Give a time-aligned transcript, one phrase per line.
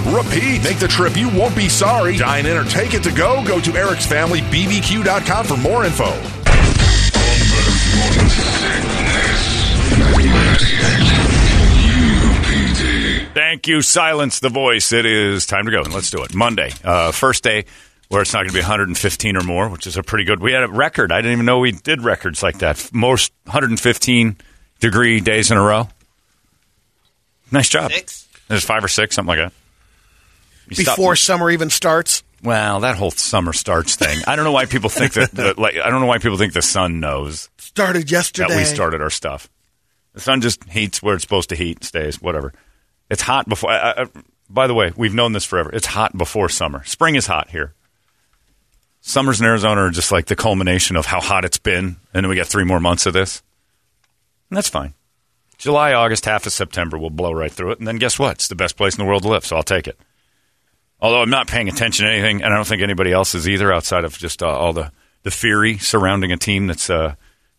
[0.00, 0.62] repeat.
[0.62, 2.16] Make the trip, you won't be sorry.
[2.16, 3.44] Dine in or take it to go.
[3.46, 6.10] Go to Eric's Family bbq.com for more info.
[13.32, 13.82] Thank you.
[13.82, 14.92] Silence the voice.
[14.92, 15.82] It is time to go.
[15.82, 16.34] Let's do it.
[16.34, 17.64] Monday, uh, first day
[18.08, 20.40] where it's not going to be 115 or more, which is a pretty good.
[20.40, 21.12] We had a record.
[21.12, 22.90] I didn't even know we did records like that.
[22.92, 24.36] Most 115
[24.80, 25.88] degree days in a row.
[27.52, 27.92] Nice job.
[27.92, 28.28] Six?
[28.48, 29.52] There's five or six, something like that.
[30.70, 32.22] You before summer even starts.
[32.42, 34.20] Well, that whole summer starts thing.
[34.26, 35.32] I don't know why people think that.
[35.32, 38.48] that like, I don't know why people think the sun knows Started yesterday.
[38.48, 39.48] that we started our stuff.
[40.14, 42.52] The sun just heats where it's supposed to heat, stays, whatever.
[43.10, 43.70] It's hot before.
[43.70, 44.06] I, I,
[44.48, 45.70] by the way, we've known this forever.
[45.72, 46.82] It's hot before summer.
[46.84, 47.74] Spring is hot here.
[49.00, 52.28] Summers in Arizona are just like the culmination of how hot it's been, and then
[52.28, 53.42] we get three more months of this,
[54.50, 54.94] and that's fine.
[55.56, 58.32] July, August, half of September, we'll blow right through it, and then guess what?
[58.32, 59.98] It's the best place in the world to live, so I'll take it.
[61.02, 63.72] Although I'm not paying attention to anything, and I don't think anybody else is either,
[63.72, 67.14] outside of just uh, all the the fury surrounding a team that's uh,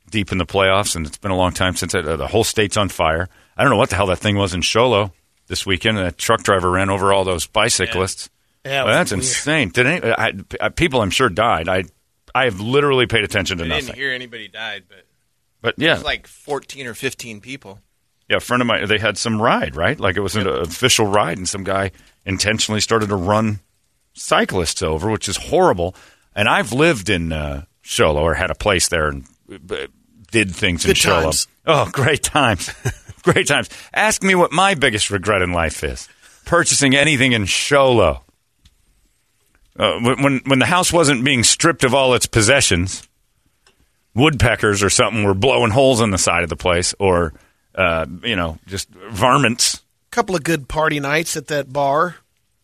[0.10, 2.44] deep in the playoffs, and it's been a long time since it, uh, the whole
[2.44, 3.30] state's on fire.
[3.58, 5.12] I don't know what the hell that thing was in Show Low
[5.48, 5.98] this weekend.
[5.98, 8.30] That truck driver ran over all those bicyclists.
[8.66, 9.24] Yeah, it Well, that's weird.
[9.24, 9.70] insane.
[9.70, 11.02] Did any, I, I, people?
[11.02, 11.68] I'm sure died.
[11.68, 11.84] I
[12.34, 13.86] I have literally paid attention to I nothing.
[13.88, 15.06] didn't hear anybody died, but
[15.62, 17.80] but it yeah, was like 14 or 15 people.
[18.32, 18.88] Yeah, a friend of mine.
[18.88, 20.00] They had some ride, right?
[20.00, 21.92] Like it was an official ride, and some guy
[22.26, 23.60] intentionally started to run
[24.14, 25.96] cyclists over, which is horrible.
[26.34, 29.88] And I've lived in uh, Show Low or had a place there and uh,
[30.32, 31.22] did things in Good Show Low.
[31.24, 31.48] times.
[31.66, 32.74] Oh, great times,
[33.24, 33.70] great times.
[33.94, 36.08] Ask me what my biggest regret in life is:
[36.46, 38.22] purchasing anything in Show Low.
[39.78, 43.06] Uh, when when- when the house wasn't being stripped of all its possessions,
[44.16, 47.34] woodpeckers or something were blowing holes in the side of the place, or
[47.76, 49.82] uh, you know, just varmints.
[50.12, 52.16] couple of good party nights at that bar.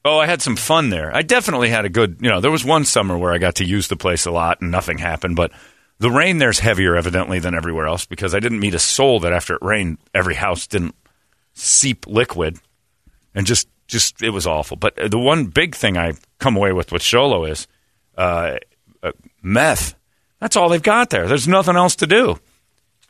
[0.03, 1.13] Oh, I had some fun there.
[1.13, 3.65] I definitely had a good, you know, there was one summer where I got to
[3.65, 5.51] use the place a lot and nothing happened, but
[5.99, 9.33] the rain there's heavier evidently than everywhere else because I didn't meet a soul that
[9.33, 10.95] after it rained, every house didn't
[11.53, 12.57] seep liquid
[13.35, 14.77] and just, just, it was awful.
[14.77, 17.67] But uh, the one big thing I come away with with Show Low is
[18.17, 18.57] uh,
[19.03, 19.95] uh, meth.
[20.39, 21.27] That's all they've got there.
[21.27, 22.39] There's nothing else to do.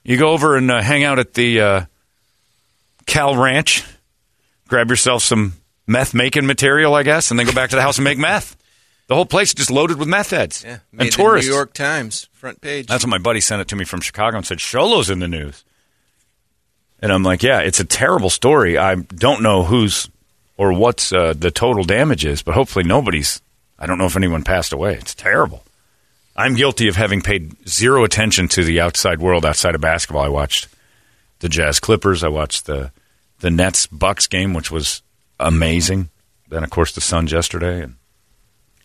[0.07, 1.85] You go over and uh, hang out at the uh,
[3.05, 3.83] Cal Ranch,
[4.69, 5.53] grab yourself some
[5.85, 8.55] meth making material, I guess, and then go back to the house and make meth.
[9.07, 11.49] The whole place is just loaded with meth heads Yeah, and tourists.
[11.49, 12.87] New York Times front page.
[12.87, 15.19] That's what my buddy sent it to me from Chicago and said Show Low's in
[15.19, 15.65] the news.
[17.01, 18.77] And I'm like, yeah, it's a terrible story.
[18.77, 20.09] I don't know who's
[20.57, 23.41] or what's uh, the total damage is, but hopefully nobody's.
[23.77, 24.93] I don't know if anyone passed away.
[24.95, 25.63] It's terrible.
[26.37, 30.23] I'm guilty of having paid zero attention to the outside world outside of basketball.
[30.23, 30.67] I watched
[31.39, 32.23] the Jazz Clippers.
[32.23, 32.91] I watched the
[33.39, 35.01] the Nets Bucks game, which was
[35.39, 36.09] amazing.
[36.49, 37.95] Then, of course, the Suns yesterday and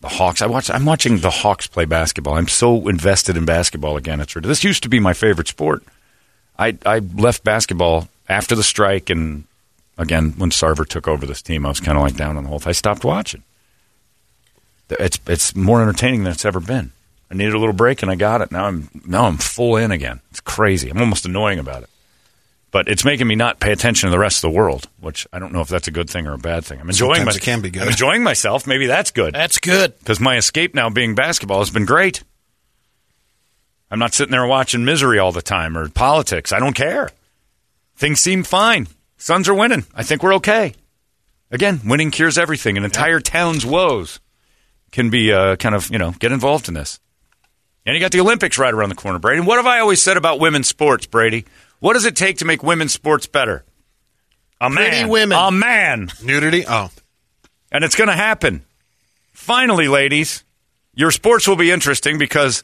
[0.01, 0.41] the Hawks.
[0.41, 0.69] I watch.
[0.69, 2.33] I'm watching the Hawks play basketball.
[2.33, 4.19] I'm so invested in basketball again.
[4.19, 4.33] It's.
[4.33, 5.83] This used to be my favorite sport.
[6.57, 9.45] I I left basketball after the strike, and
[9.97, 12.49] again when Sarver took over this team, I was kind of like down on the
[12.49, 12.59] whole.
[12.59, 12.69] Thing.
[12.69, 13.43] I stopped watching.
[14.89, 16.91] It's it's more entertaining than it's ever been.
[17.33, 18.51] I needed a little break, and I got it.
[18.51, 20.21] Now I'm now I'm full in again.
[20.29, 20.89] It's crazy.
[20.91, 21.89] I'm almost annoying about it,
[22.69, 25.39] but it's making me not pay attention to the rest of the world, which I
[25.39, 26.79] don't know if that's a good thing or a bad thing.
[26.79, 27.15] I'm enjoying.
[27.15, 27.81] Sometimes my- it can be good.
[27.81, 28.67] I'm enjoying myself.
[28.67, 29.97] Maybe that's good That's good.
[29.97, 32.23] because my escape now being basketball has been great.
[33.89, 36.51] I'm not sitting there watching misery all the time or politics.
[36.51, 37.09] I don't care.
[37.95, 38.87] Things seem fine.
[39.17, 39.85] Suns are winning.
[39.95, 40.73] I think we're okay.
[41.51, 42.77] Again, winning cures everything.
[42.77, 44.19] An entire town's woes
[44.91, 46.99] can be uh, kind of, you know, get involved in this.
[47.85, 49.39] And you got the Olympics right around the corner, Brady.
[49.39, 51.45] And what have I always said about women's sports, Brady?
[51.79, 53.65] What does it take to make women's sports better?
[54.61, 54.89] A man.
[54.89, 55.37] Pretty women.
[55.37, 56.09] A man.
[56.23, 56.63] Nudity?
[56.67, 56.89] Oh.
[57.71, 58.63] And it's going to happen.
[59.33, 60.43] Finally, ladies,
[60.93, 62.63] your sports will be interesting because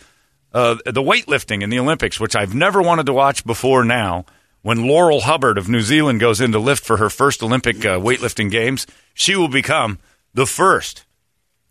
[0.53, 4.25] uh, the weightlifting in the Olympics, which I've never wanted to watch before now,
[4.61, 7.99] when Laurel Hubbard of New Zealand goes in to lift for her first Olympic uh,
[7.99, 9.99] weightlifting games, she will become
[10.33, 11.05] the first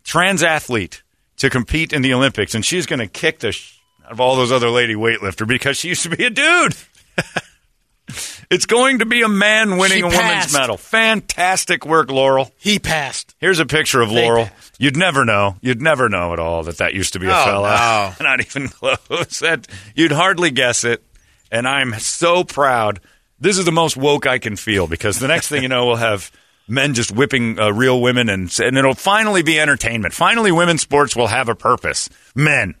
[0.03, 1.01] trans athlete
[1.39, 2.55] to compete in the Olympics.
[2.55, 5.77] And she's going to kick the sh- out of all those other lady weightlifter because
[5.77, 6.75] she used to be a dude.
[8.49, 10.53] it's going to be a man winning She a women's passed.
[10.53, 10.77] medal.
[10.77, 12.51] Fantastic work, Laurel.
[12.57, 13.35] He passed.
[13.39, 14.45] Here's a picture of They Laurel.
[14.45, 14.75] passed.
[14.79, 15.57] You'd never know.
[15.61, 18.15] You'd never know at all that that used to be a Oh, fella.
[18.21, 18.97] Not even close.
[19.41, 21.03] That you'd hardly guess it.
[21.51, 22.99] And I'm so proud.
[23.39, 25.95] This is the most woke I can feel because the next thing you know, we'll
[25.95, 26.31] have
[26.69, 30.13] men just whipping uh, real women, and and it'll finally be entertainment.
[30.13, 32.09] Finally, women's sports will have a purpose.
[32.35, 32.75] Men.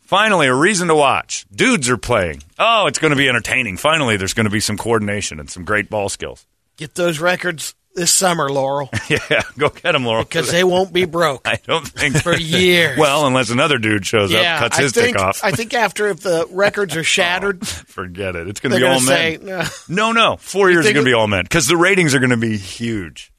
[0.00, 1.44] Finally, a reason to watch.
[1.54, 2.42] Dudes are playing.
[2.58, 3.76] Oh, it's going to be entertaining.
[3.76, 6.46] Finally, there's going to be some coordination and some great ball skills.
[6.78, 10.24] Get those records this summer, Laurel, Yeah, go get them, Laurel.
[10.24, 11.42] because they won't be broke.
[11.46, 12.98] I don't think For years.
[12.98, 15.40] Well, unless another dude shows yeah, up, cuts I his think, dick off.
[15.42, 18.48] I think after if the records are oh, shattered, Forget it.
[18.48, 19.44] It's going to be all to men.
[19.44, 20.12] no, no.
[20.12, 20.36] no.
[20.36, 22.56] Four years is going to be all men because the ratings are going to be
[22.56, 23.32] huge,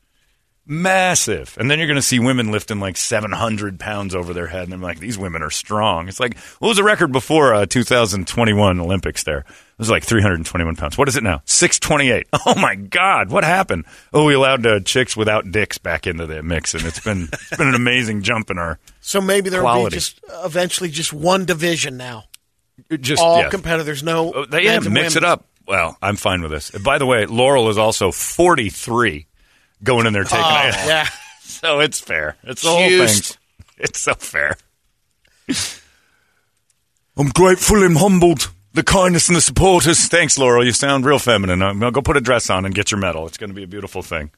[0.69, 1.57] massive.
[1.60, 4.71] And then you're going to see women lifting like 700 pounds over their head, and
[4.71, 8.80] they're like, "These women are strong." It's like, what was the record before uh, 2021
[8.80, 9.24] Olympics?
[9.24, 9.45] There, it
[9.80, 10.98] was like 321 pounds.
[10.98, 11.42] What is it now?
[11.45, 12.27] 628.
[12.45, 13.86] Oh my God, what happened?
[14.13, 17.57] Oh, we allowed uh, chicks without dicks back into the mix, and it's been it's
[17.57, 21.45] been an amazing jump in our So maybe there will be just eventually just one
[21.45, 22.25] division now.
[23.00, 23.50] just All yeah.
[23.50, 24.33] competitors, no.
[24.33, 25.48] Oh, they yeah, mix it up.
[25.68, 26.71] Well, I'm fine with this.
[26.71, 29.27] By the way, Laurel is also 43
[29.83, 30.75] going in there taking Oh, it.
[30.87, 31.07] yeah.
[31.41, 32.37] So it's fair.
[32.43, 33.37] It's the whole thing.
[33.79, 34.55] It's so fair.
[37.17, 38.51] I'm grateful and humbled.
[38.73, 40.07] The kindness and the supporters.
[40.07, 40.63] Thanks, Laurel.
[40.63, 41.61] You sound real feminine.
[41.61, 43.25] I'm gonna go put a dress on and get your medal.
[43.27, 44.29] It's going to be a beautiful thing.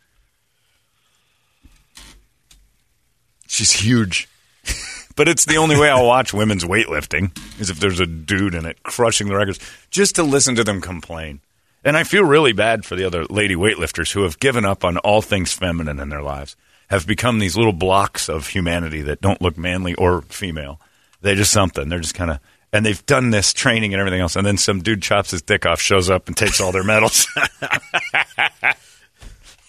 [3.48, 4.28] She's huge.
[5.18, 8.66] But it's the only way I'll watch women's weightlifting is if there's a dude in
[8.66, 9.60] it crushing the records,
[9.92, 11.42] just to listen to them complain.
[11.84, 14.98] And I feel really bad for the other lady weightlifters who have given up on
[15.00, 16.56] all things feminine in their lives,
[16.90, 20.80] have become these little blocks of humanity that don't look manly or female.
[21.22, 21.90] They're just something.
[21.90, 22.40] They're just kind of,
[22.72, 25.66] and they've done this training and everything else, and then some dude chops his dick
[25.66, 27.28] off, shows up, and takes all their medals.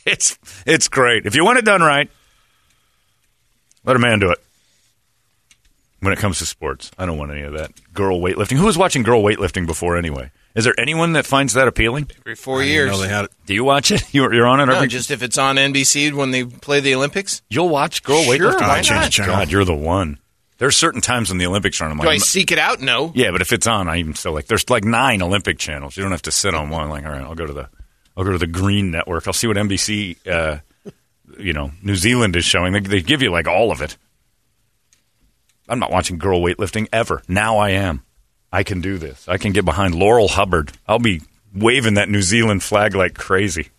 [0.06, 1.26] it's it's great.
[1.26, 2.10] If you want it done right,
[3.84, 4.38] let a man do it
[6.00, 6.90] when it comes to sports.
[6.98, 8.56] I don't want any of that girl weightlifting.
[8.56, 10.30] Who was watching girl weightlifting before anyway?
[10.54, 12.10] Is there anyone that finds that appealing?
[12.20, 12.90] Every four I years.
[12.90, 13.30] know they had it.
[13.46, 14.02] Do you watch it?
[14.14, 14.88] You're, you're on it No, every.
[14.88, 17.40] just if it's on NBC when they play the Olympics.
[17.48, 18.60] you'll watch girl Sure, weightlifting.
[18.60, 19.34] why Oh, change the channel.
[19.36, 20.18] God, you're the one.
[20.58, 21.92] There's certain times when the Olympics are on.
[21.92, 22.80] I'm Do like, I seek it out?
[22.80, 23.12] No.
[23.14, 24.46] yeah, but if it's on, I even still like.
[24.46, 25.96] There's like nine Olympic channels.
[25.96, 26.88] You don't have to sit on one.
[26.90, 27.68] Like, all right, I'll go to the,
[28.16, 29.26] I'll go to the Green Network.
[29.26, 30.58] I'll see what NBC, uh,
[31.38, 32.74] you know, New Zealand is showing.
[32.74, 33.96] They, they give you like all of it.
[35.68, 37.22] I'm not watching girl weightlifting ever.
[37.26, 38.04] Now I am.
[38.52, 39.26] I can do this.
[39.28, 40.72] I can get behind Laurel Hubbard.
[40.86, 41.22] I'll be
[41.54, 43.70] waving that New Zealand flag like crazy.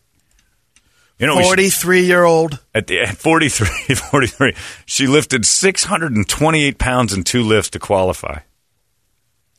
[1.19, 2.59] You know, 43 year old.
[2.73, 8.39] at the at 43, 43, she lifted 628 pounds in two lifts to qualify.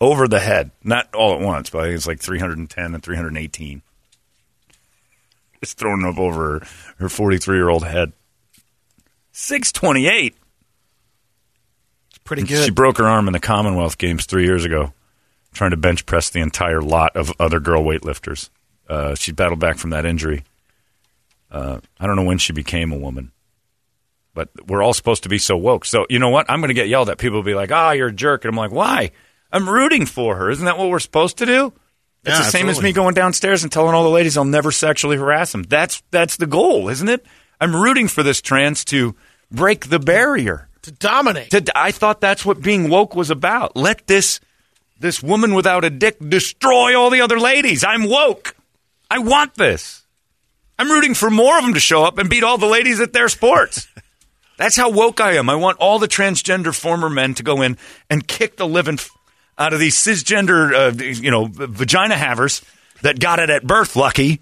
[0.01, 0.73] Over the head.
[0.83, 3.83] Not all at once, but I think it's like 310 and 318.
[5.63, 6.67] Just throwing up over her,
[6.99, 8.13] her 43 year old head.
[9.33, 10.37] 628.
[12.11, 12.65] It's Pretty good.
[12.65, 14.93] She broke her arm in the Commonwealth Games three years ago,
[15.55, 18.51] trying to bench press the entire lot of other girl weightlifters.
[18.89, 20.45] Uh, she battled back from that injury.
[21.51, 23.33] Uh, I don't know when she became a woman,
[24.35, 25.85] but we're all supposed to be so woke.
[25.85, 26.47] So you know what?
[26.51, 27.19] I'm going to get yelled at.
[27.19, 29.13] People will be like, "Ah, you're a jerk," and I'm like, "Why?
[29.53, 30.51] I'm rooting for her.
[30.51, 31.73] Isn't that what we're supposed to do?"
[32.25, 34.73] It's Yeah, the same as me going downstairs and telling all the ladies I'll never
[34.73, 35.63] sexually harass them.
[35.63, 37.25] That's that's the goal, isn't it?
[37.61, 39.15] I'm rooting for this trans to
[39.51, 40.69] break the barrier.
[40.83, 41.51] to dominate.
[41.51, 43.77] To, I thought that's what being woke was about.
[43.77, 44.41] Let this
[44.99, 47.85] this woman without a dick destroy all the other ladies.
[47.85, 48.55] I'm woke.
[49.11, 50.05] I want this.
[50.79, 53.13] I'm rooting for more of them to show up and beat all the ladies at
[53.13, 53.87] their sports.
[54.57, 55.51] That's how woke I am.
[55.51, 57.77] I want all the transgender former men to go in
[58.09, 59.11] and kick the living f-
[59.59, 62.63] out of these cisgender, uh, you know, vagina havers
[63.03, 63.97] that got it at birth.
[63.97, 64.41] Lucky.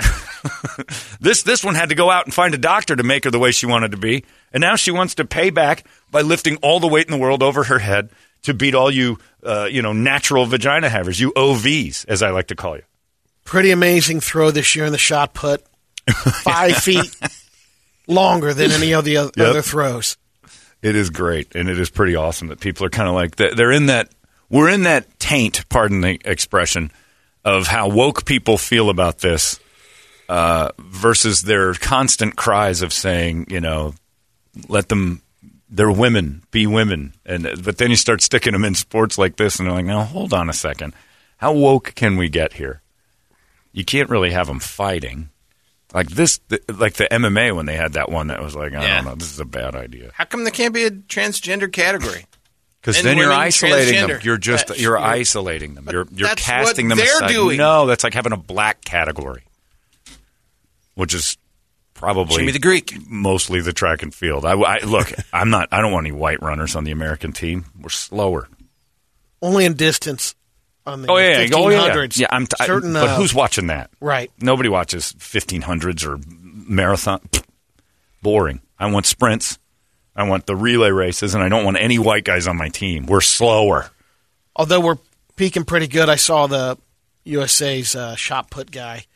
[1.20, 3.38] this this one had to go out and find a doctor to make her the
[3.38, 6.80] way she wanted to be, and now she wants to pay back by lifting all
[6.80, 8.10] the weight in the world over her head
[8.42, 12.46] to beat all you, uh, you know, natural vagina havers, you OVs, as I like
[12.48, 12.82] to call you.
[13.44, 15.64] Pretty amazing throw this year in the shot put.
[16.42, 17.14] Five feet
[18.06, 19.46] longer than any of the other, Yep.
[19.48, 20.16] other throws.
[20.82, 23.54] It is great, and it is pretty awesome that people are kind of like they're
[23.54, 24.08] they're in that.
[24.48, 26.90] We're in that taint, pardon the expression,
[27.44, 29.60] of how woke people feel about this
[30.28, 33.94] uh, versus their constant cries of saying, you know,
[34.68, 35.22] let them.
[35.70, 39.36] They're women, be women, and uh, but then you start sticking them in sports like
[39.36, 40.94] this, and they're like, now hold on a second,
[41.36, 42.82] how woke can we get here?
[43.72, 45.28] You can't really have them fighting.
[45.94, 48.82] Like this, th- like the MMA when they had that one that was like, I
[48.82, 48.96] Yeah.
[48.96, 50.10] don't know, this is a bad idea.
[50.14, 52.26] How come there can't be a transgender category?
[52.82, 54.20] Because then you're isolating them.
[54.22, 55.86] You're just That's- you're isolating them.
[55.92, 57.28] You're you're that's casting what them they're aside.
[57.28, 57.58] doing.
[57.58, 59.42] No, that's like having a black category,
[60.94, 61.36] which is
[62.00, 62.94] probably Jimmy the Greek.
[63.08, 64.44] mostly the track and field.
[64.44, 65.12] I, I look.
[65.32, 65.68] I'm not.
[65.70, 67.66] I don't want any white runners on the American team.
[67.80, 68.48] We're slower.
[69.42, 70.34] Only in distance
[70.86, 71.50] on the Oh yeah, yeah.
[71.54, 72.06] oh yeah.
[72.14, 72.46] Yeah, I'm.
[72.46, 73.90] T- I- Certain, but uh, who's watching that?
[74.00, 74.30] Right.
[74.40, 77.20] Nobody watches 1500s or marathon.
[78.22, 78.60] Boring.
[78.78, 79.58] I want sprints.
[80.16, 83.06] I want the relay races, and I don't want any white guys on my team.
[83.06, 83.90] We're slower.
[84.56, 84.98] Although we're
[85.36, 86.76] peaking pretty good, I saw the
[87.24, 89.06] USA's uh, shot put guy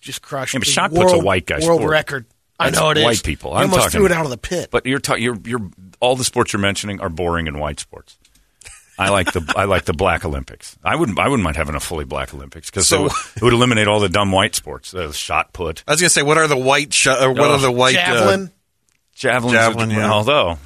[0.00, 0.54] just crushed.
[0.54, 1.90] Yeah, but the shot put's a white guy world sport.
[1.90, 2.26] record.
[2.58, 3.04] I know it is.
[3.04, 3.52] white people.
[3.54, 4.68] I'm almost talking- threw it out of the pit.
[4.70, 8.18] But you're ta- you're you're all the sports you're mentioning are boring and white sports.
[8.98, 10.76] I like the I like the black Olympics.
[10.84, 13.42] I wouldn't I wouldn't mind having a fully black Olympics because So- it, would, it
[13.42, 14.92] would eliminate all the dumb white sports.
[14.92, 16.92] Uh, shot put, I was gonna say, what are the white?
[16.92, 17.54] Sh- or what Oh.
[17.54, 17.96] are the white?
[17.96, 18.50] uh, Javelin.
[19.14, 20.10] javelin, Javelin, yeah.
[20.12, 20.58] Although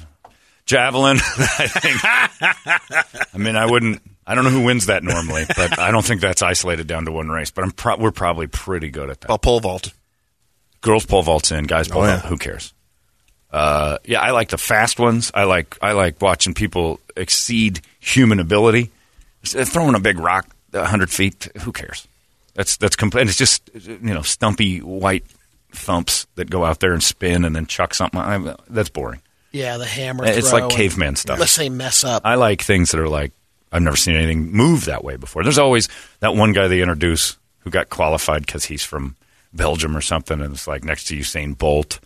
[0.65, 3.25] javelin, I think.
[3.33, 4.01] I mean, I wouldn't.
[4.27, 7.11] I don't know who wins that normally, but I don't think that's isolated down to
[7.11, 7.51] one race.
[7.51, 9.29] But I'm pro- we're probably pretty good at that.
[9.29, 9.93] well, pole vault.
[10.81, 12.17] girls pole vaults in, guys pole Oh, yeah.
[12.17, 12.25] vault.
[12.29, 12.73] Who cares?
[13.51, 15.31] Uh, yeah, I like the fast ones.
[15.33, 18.91] I like I like watching people exceed human ability.
[19.43, 22.07] Throwing a big rock hundred feet, who cares?
[22.55, 23.21] That's that's complete.
[23.21, 25.23] And it's just you know stumpy white
[25.71, 28.19] thumps that go out there and spin and then chuck something.
[28.19, 29.21] I, that's boring.
[29.51, 30.25] Yeah, the hammer.
[30.25, 31.39] It's throw like caveman stuff.
[31.39, 32.23] Let's say mess up.
[32.25, 33.31] I like things that are like
[33.75, 35.43] I've never seen anything move that way before.
[35.43, 35.89] There's always
[36.21, 39.17] that one guy they introduce who got qualified because he's from
[39.53, 41.99] Belgium or something, and it's like next to Usain Bolt,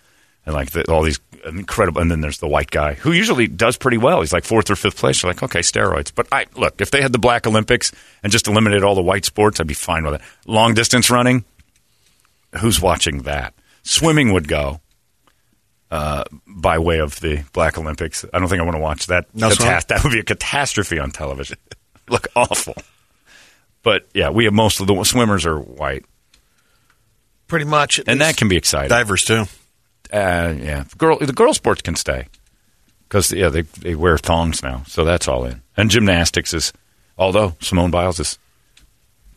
[0.47, 2.01] and like the, all these incredible.
[2.01, 4.21] And then there's the white guy who usually does pretty well.
[4.21, 5.21] He's like fourth or fifth place.
[5.21, 6.11] You're like, okay, steroids.
[6.13, 7.91] But I look if they had the Black Olympics
[8.23, 10.21] and just eliminated all the white sports, I'd be fine with it.
[10.47, 11.45] Long distance running,
[12.59, 13.53] who's watching that?
[13.83, 14.81] Swimming would go.
[15.91, 19.25] Uh, by way of the Black Olympics, I don't think I want to watch that.
[19.33, 19.49] No?
[19.49, 21.57] Catas- that would be a catastrophe on television.
[22.09, 22.75] Look awful.
[23.81, 26.05] But yeah, we have most of the swimmers are white,
[27.47, 27.99] Pretty much.
[28.05, 28.89] and that can be exciting.
[28.89, 29.45] Divers too.
[30.13, 32.27] Uh, yeah, girl, the girl sports can stay
[33.07, 35.61] because yeah, they they wear thongs now, so that's all in.
[35.77, 36.71] And gymnastics is,
[37.17, 38.37] although Simone Biles is,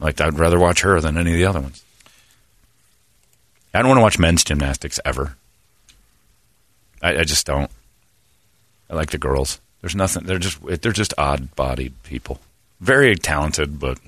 [0.00, 1.82] like I'd rather watch her than any of the other ones.
[3.73, 5.37] I don't want to watch men's gymnastics ever.
[7.02, 7.71] I, I just don't.
[8.88, 9.61] I like the girls.
[9.80, 10.25] There's nothing.
[10.25, 12.40] They're just they're just odd-bodied people.
[12.80, 13.99] Very talented, but,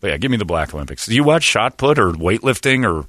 [0.00, 1.06] but yeah, give me the Black Olympics.
[1.06, 3.06] Do you watch shot put or weightlifting or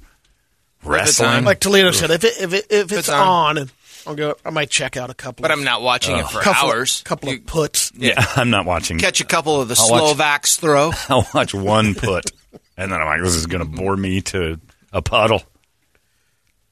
[0.84, 1.44] wrestling?
[1.44, 3.58] like Toledo said, if it, if it, if it's, it's on.
[3.58, 3.70] on,
[4.06, 4.36] I'll go.
[4.44, 5.42] I might check out a couple.
[5.42, 7.02] But of, I'm not watching it for couple, hours.
[7.02, 7.92] Couple You of puts.
[7.96, 8.98] yeah, I'm not watching.
[8.98, 10.90] catch a couple of the I'll watch- Slovaks throw.
[11.08, 12.30] I'll watch one put,
[12.76, 14.58] and then I'm like, this is going to bore me to
[14.92, 15.42] a puddle.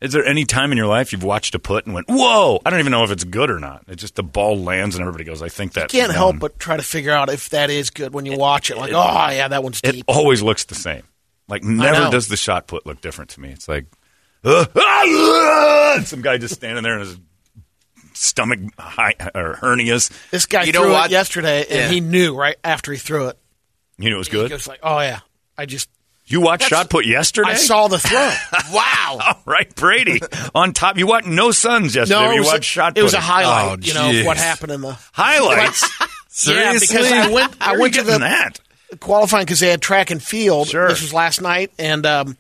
[0.01, 2.61] Is there any time in your life you've watched a put and went, "Whoa"?
[2.65, 3.85] I don't even know if it's good or not.
[3.87, 6.39] It's just the ball lands and everybody goes, "I think that." You can't won." help
[6.39, 8.79] but try to figure out if that is good when you watch it.
[8.79, 11.03] Like, oh yeah, that one's it always looks the same.
[11.49, 13.51] Like never does the shot put look different to me.
[13.51, 13.87] It's like
[14.43, 15.03] "Uh, ah,
[15.99, 17.19] ah," some guy just standing there in his
[18.15, 20.11] stomach high, or hernias.
[20.31, 21.11] This guy You know threw what?
[21.11, 21.89] it yesterday, and Yeah.
[21.89, 23.39] he knew right after he threw it.
[23.99, 24.51] You know it was He good.
[24.51, 25.21] goes like, oh yeah,
[25.59, 25.89] I just
[26.31, 27.51] You watched shot put yesterday.
[27.51, 28.31] I saw the throw.
[28.73, 29.19] Wow.
[29.27, 30.21] All right, Brady
[30.55, 30.97] on top.
[30.97, 32.21] You watched no Suns yesterday.
[32.21, 32.97] no, you was, a, watched shot.
[32.97, 33.79] it was a highlight.
[33.81, 35.89] Oh, you know of what happened in the highlights.
[36.47, 37.57] Yeah, because I went.
[37.61, 38.61] I went to the that.
[39.01, 40.69] qualifying because they had track and field.
[40.69, 40.89] Sure.
[40.89, 42.37] This was last night, and um,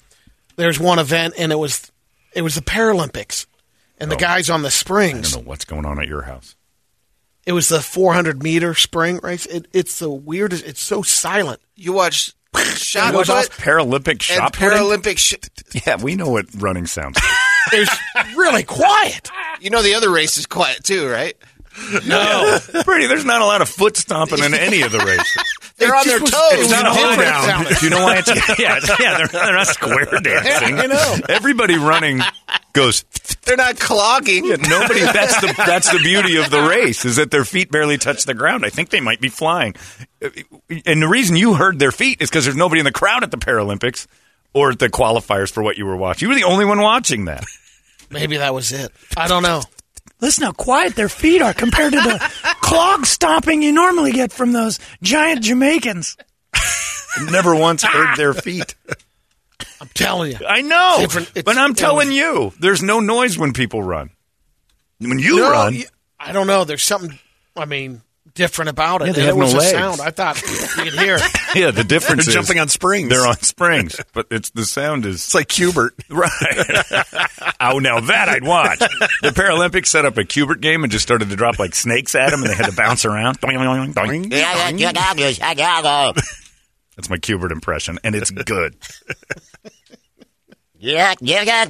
[0.54, 1.90] there's one event, and it was
[2.32, 3.46] it was the Paralympics,
[3.98, 5.32] and the guys on the I springs.
[5.32, 6.54] don't know what's going on at your house.
[7.44, 9.44] It was the 400 meter spring race.
[9.46, 10.64] It, it's the weirdest.
[10.64, 11.60] It's so silent.
[11.74, 14.52] You watch shot Goes off Paralympic shot?
[14.54, 15.48] Paralympic shit.
[15.86, 17.72] Yeah, we know what running sounds like.
[17.72, 19.30] it was really quiet.
[19.60, 21.36] You know the other race is quiet too, right?
[22.06, 23.06] No, Brady.
[23.06, 25.69] There's not a lot of foot stomping in any of the races.
[25.80, 26.52] They're on their was- toes.
[26.52, 27.64] it was not a different hold down.
[27.80, 30.78] Do you know why it's yeah, yeah, they're, they're not square dancing.
[30.78, 31.16] I know.
[31.28, 32.20] Everybody running
[32.72, 33.04] goes.
[33.42, 34.44] They're not clogging.
[34.44, 35.00] Yeah, nobody.
[35.00, 38.34] That's the that's the beauty of the race is that their feet barely touch the
[38.34, 38.64] ground.
[38.64, 39.74] I think they might be flying,
[40.20, 43.30] and the reason you heard their feet is because there's nobody in the crowd at
[43.30, 44.06] the Paralympics
[44.52, 46.26] or the qualifiers for what you were watching.
[46.28, 47.44] You were the only one watching that.
[48.10, 48.90] Maybe that was it.
[49.16, 49.62] I don't know.
[50.20, 52.18] Listen how quiet their feet are compared to the
[52.60, 56.16] clog stomping you normally get from those giant Jamaicans.
[57.30, 58.14] Never once heard ah.
[58.16, 58.74] their feet.
[59.80, 60.38] I'm telling you.
[60.46, 64.10] I know, Different- it's- but I'm telling you, there's no noise when people run.
[64.98, 65.76] When you No, run,
[66.18, 66.64] I don't know.
[66.64, 67.18] There's something.
[67.56, 68.02] I mean,
[68.40, 69.08] different about it.
[69.08, 69.70] Yeah, they And have it was no a legs.
[69.70, 70.00] sound.
[70.00, 70.48] I thought you
[70.84, 71.22] could hear it.
[71.54, 73.10] yeah, the difference They're is jumping on springs.
[73.10, 75.94] They're on springs, but it's the sound is It's like Q*bert.
[76.08, 76.30] Right.
[77.60, 78.78] oh, now that I'd watch.
[78.78, 82.30] The Paralympics set up a Q*bert game and just started to drop like snakes at
[82.30, 83.38] them, and they had to bounce around.
[86.96, 88.74] That's my Q*bert impression, and it's good.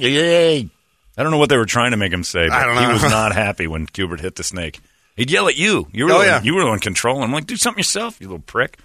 [0.07, 0.69] Yeah,
[1.17, 2.87] I don't know what they were trying to make him say, but I don't know.
[2.87, 4.79] he was not happy when Q*bert hit the snake.
[5.15, 5.87] He'd yell at you.
[5.91, 6.41] You were, Oh, the, yeah.
[6.41, 7.23] you were the one controlling.
[7.23, 8.79] I'm like, do something yourself, you little prick.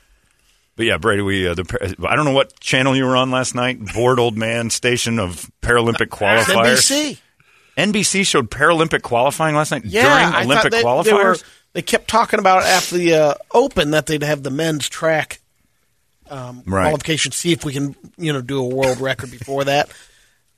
[0.76, 3.54] But yeah, Brady, we uh, the I don't know what channel you were on last
[3.54, 3.78] night.
[3.95, 6.76] Bored old man station of Paralympic qualifiers.
[6.76, 7.18] NBC.
[7.78, 11.04] NBC showed Paralympic qualifying last night Yeah, during Olympic thought they, qualifiers.
[11.04, 11.37] They, were,
[11.75, 15.40] they kept talking about after the uh, Open that they'd have the men's track
[16.30, 16.85] um, Right.
[16.85, 17.33] qualification.
[17.33, 19.90] See if we can, you know, do a world record before that.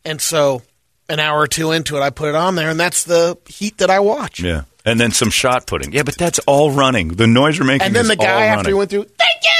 [0.04, 0.62] And so,
[1.08, 3.78] an hour or two into it, I put it on there, and that's the heat
[3.78, 4.40] that I watch.
[4.40, 5.92] yeah, and then some shot putting.
[5.92, 7.08] Yeah, but that's all running.
[7.08, 7.86] The noise you're making.
[7.86, 8.70] And then is the guy after running.
[8.70, 9.50] he went through, thank you.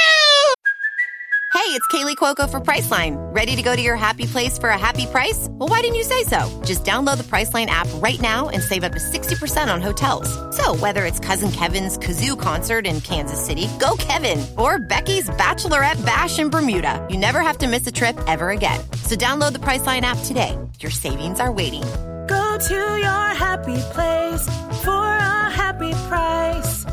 [1.51, 3.15] Hey, it's Kaley Cuoco for Priceline.
[3.33, 5.47] Ready to go to your happy place for a happy price?
[5.51, 6.61] Well, why didn't you say so?
[6.65, 10.29] Just download the Priceline app right now and save up to 60% on hotels.
[10.55, 16.03] So, whether it's Cousin Kevin's Kazoo concert in Kansas City, go Kevin, or Becky's Bachelorette
[16.05, 18.79] Bash in Bermuda, you never have to miss a trip ever again.
[19.03, 20.57] So, download the Priceline app today.
[20.79, 21.83] Your savings are waiting.
[22.29, 24.45] Go to your happy place
[24.83, 26.85] for a happy price.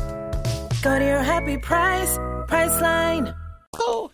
[0.81, 3.35] Go to your happy price, Priceline.
[3.75, 4.09] Oh.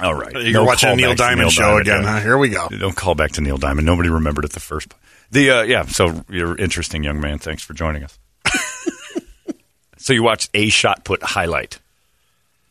[0.00, 2.04] All right, You're No watching a callbacks Neil Diamond show Diamond, again.
[2.04, 2.20] Huh?
[2.20, 2.68] Here we go.
[2.68, 3.86] Don't call back to Neil Diamond.
[3.86, 4.92] Nobody remembered it the first.
[5.30, 5.84] The uh, yeah.
[5.84, 7.38] So you're interesting young man.
[7.38, 8.18] Thanks for joining us.
[9.98, 11.78] so you watched a shot put highlight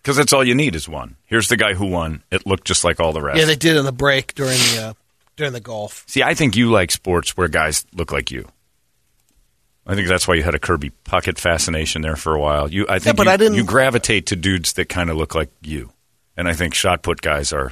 [0.01, 1.15] because that's all you need is one.
[1.25, 2.23] Here's the guy who won.
[2.29, 3.39] It looked just like all the rest.
[3.39, 4.93] Yeah, they did in the break during the uh,
[5.38, 6.04] during the golf.
[6.08, 8.48] See, I think you like sports where guys look like you.
[9.88, 12.71] I think that's why you had a Kirby Puckett fascination there for a while.
[12.71, 15.36] You, I think, but you, I didn't- you gravitate to dudes that kind of look
[15.36, 15.91] like you,
[16.36, 17.71] and I think shot put guys are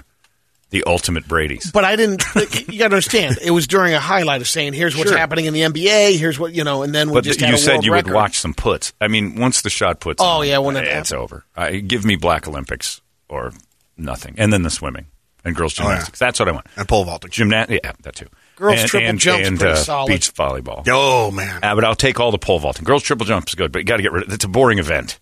[0.69, 1.71] the ultimate Brady's.
[1.71, 2.23] But I didn't.
[2.67, 5.17] you got to understand, it was during a highlight of saying, "Here's what's Sure.
[5.17, 6.17] happening in the NBA.
[6.19, 8.07] Here's what you know," and then we But just you said you record.
[8.07, 8.93] would watch some puts.
[9.01, 11.23] I mean, once the shot puts, Oh, on, yeah, when uh, it it's happened.
[11.23, 11.45] over.
[11.55, 13.53] I, give me black Olympics or
[13.97, 15.07] nothing, and then the swimming
[15.45, 15.89] and girls Oh, yeah.
[15.89, 16.19] gymnastics.
[16.19, 16.65] That's what I want.
[16.77, 17.31] And pole vaulting.
[17.31, 17.81] gymnastics.
[17.83, 18.27] yeah, that too.
[18.55, 20.07] Girls and, triple and, jump's and pretty uh, solid.
[20.09, 20.85] beach volleyball.
[20.89, 21.63] Oh, man.
[21.63, 22.83] Uh, but I'll take all the pole vaulting.
[22.85, 24.35] Girls triple jump is good, but you got to get rid of it.
[24.35, 25.19] It's a boring event.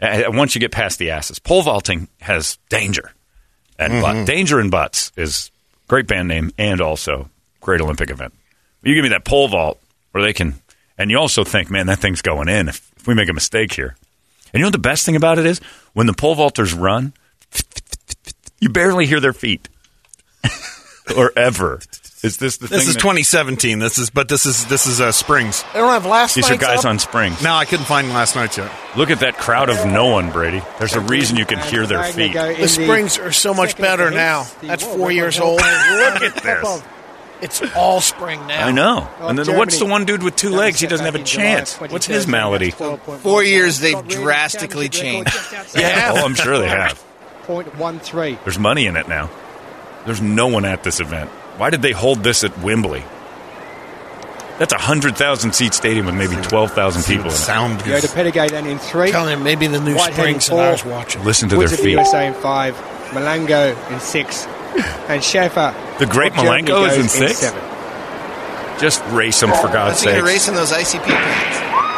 [0.00, 3.12] Uh, once you get past the asses, pole vaulting has danger
[3.78, 4.02] and Mm-hmm.
[4.02, 4.26] butt.
[4.26, 5.50] Danger and butts is
[5.88, 7.28] great band name and also
[7.60, 8.34] great Olympic event.
[8.82, 9.80] You give me that pole vault
[10.12, 10.54] where they can,
[10.98, 13.72] and you also think, man, that thing's going in if, if we make a mistake
[13.72, 13.96] here.
[14.52, 15.60] And you know what the best thing about it is
[15.94, 17.12] when the pole vaulters run,
[18.60, 19.68] you barely hear their feet,
[21.16, 21.80] or ever.
[22.22, 22.88] Is this the This thing?
[22.88, 23.78] is that- 2017.
[23.78, 25.62] This is, but this is this is uh, Springs.
[25.74, 26.86] They don't have last These are night's guys up?
[26.86, 27.42] on springs.
[27.42, 28.72] No, I couldn't find last night's yet.
[28.96, 30.62] Look at that crowd of no one, Brady.
[30.78, 32.32] There's a reason you can hear their feet.
[32.32, 34.46] The springs are so much better now.
[34.62, 35.60] That's four years old.
[35.60, 36.82] Look at this.
[37.42, 38.66] It's all spring now.
[38.68, 39.08] I know.
[39.20, 40.80] And then what's the one dude with two legs?
[40.80, 41.76] He doesn't have a chance.
[41.76, 42.70] What's his malady?
[42.70, 45.36] Four years, they've drastically changed.
[45.76, 46.12] Yeah.
[46.14, 47.02] Oh, I'm sure they have.
[47.46, 48.38] Point one three.
[48.44, 49.30] There's money in it now.
[50.04, 51.30] There's no one at this event.
[51.58, 53.04] Why did they hold this at Wembley?
[54.58, 57.34] That's a 100,000 seat stadium with maybe 12,000 people in it.
[57.34, 59.10] Sound Go to Pettigay then in three.
[59.10, 60.58] Telling him maybe the new Whitehead in springs four.
[60.58, 61.24] that I was watching.
[61.24, 61.90] Listen to their Woods of the feet.
[61.92, 62.74] USA in five.
[63.10, 64.46] Mahlangu in six.
[65.08, 65.98] And Sheffer.
[65.98, 67.38] The great Mahlangu is goes in six?
[67.38, 67.60] seven.
[68.80, 70.16] Just race them, for God's That's like sake.
[70.16, 71.55] you're racing those ICP pants.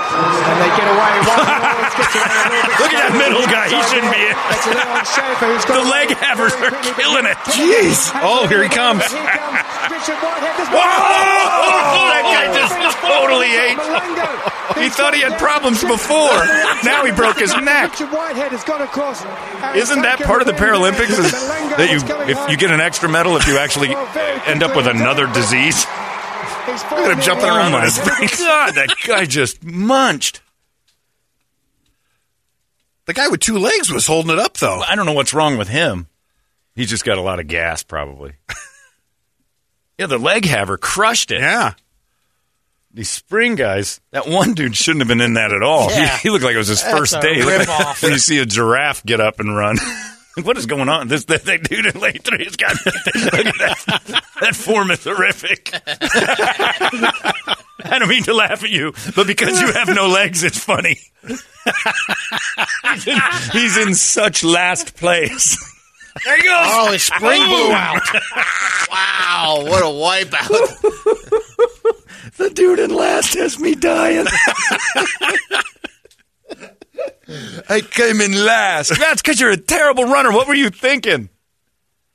[0.08, 1.12] And they get away.
[1.28, 3.66] One Lawrence gets away a little bit Look at that middle guy.
[3.68, 4.36] He shouldn't be in.
[4.52, 7.38] It's Leon Schaefer who's got The leg havers are killing it.
[7.52, 8.10] Jeez.
[8.24, 9.04] Oh, here he comes.
[9.06, 10.54] Here comes Richard Whitehead.
[10.56, 11.48] There's Whoa!
[12.08, 13.78] That guy oh, just totally ate.
[14.78, 16.38] He thought he had problems before.
[16.84, 17.90] Now he broke his neck.
[17.90, 19.24] Richard Whitehead has gone across.
[19.74, 21.18] Isn't that part of the Paralympics?
[21.18, 21.98] Is that you,
[22.30, 25.84] if you get an extra medal, if you actually oh, end up with another disease?
[26.70, 28.36] He's Look at him jumping around Oh on my his springs.
[28.38, 30.42] God, that guy just munched.
[33.06, 34.80] The guy with two legs was holding it up, though.
[34.80, 36.08] I don't know what's wrong with him.
[36.74, 38.34] He's just got a lot of gas, probably.
[39.98, 41.40] yeah, the leg haver crushed it.
[41.40, 41.72] Yeah.
[42.92, 45.90] These spring guys, that one dude shouldn't have been in that at all.
[45.90, 46.16] Yeah.
[46.18, 47.36] He, he looked like it was his That's first a day.
[47.36, 48.02] He looked like rip-off.
[48.02, 49.78] when you see a giraffe get up and run.
[50.42, 51.08] what is going on?
[51.08, 52.96] This that, that dude in lane three has got look
[53.46, 54.24] at that.
[54.40, 55.70] That form is horrific.
[57.84, 60.98] I don't mean to laugh at you, but because you have no legs, it's funny.
[61.26, 63.18] he's, in,
[63.52, 65.56] he's in such last place.
[66.24, 66.52] There he goes.
[66.52, 68.02] Oh, his spring blew out.
[68.90, 71.28] Wow, what a wipeout.
[72.36, 74.26] The dude in last has me dying.
[77.68, 78.98] I came in last.
[78.98, 80.32] That's because you're a terrible runner.
[80.32, 81.28] What were you thinking?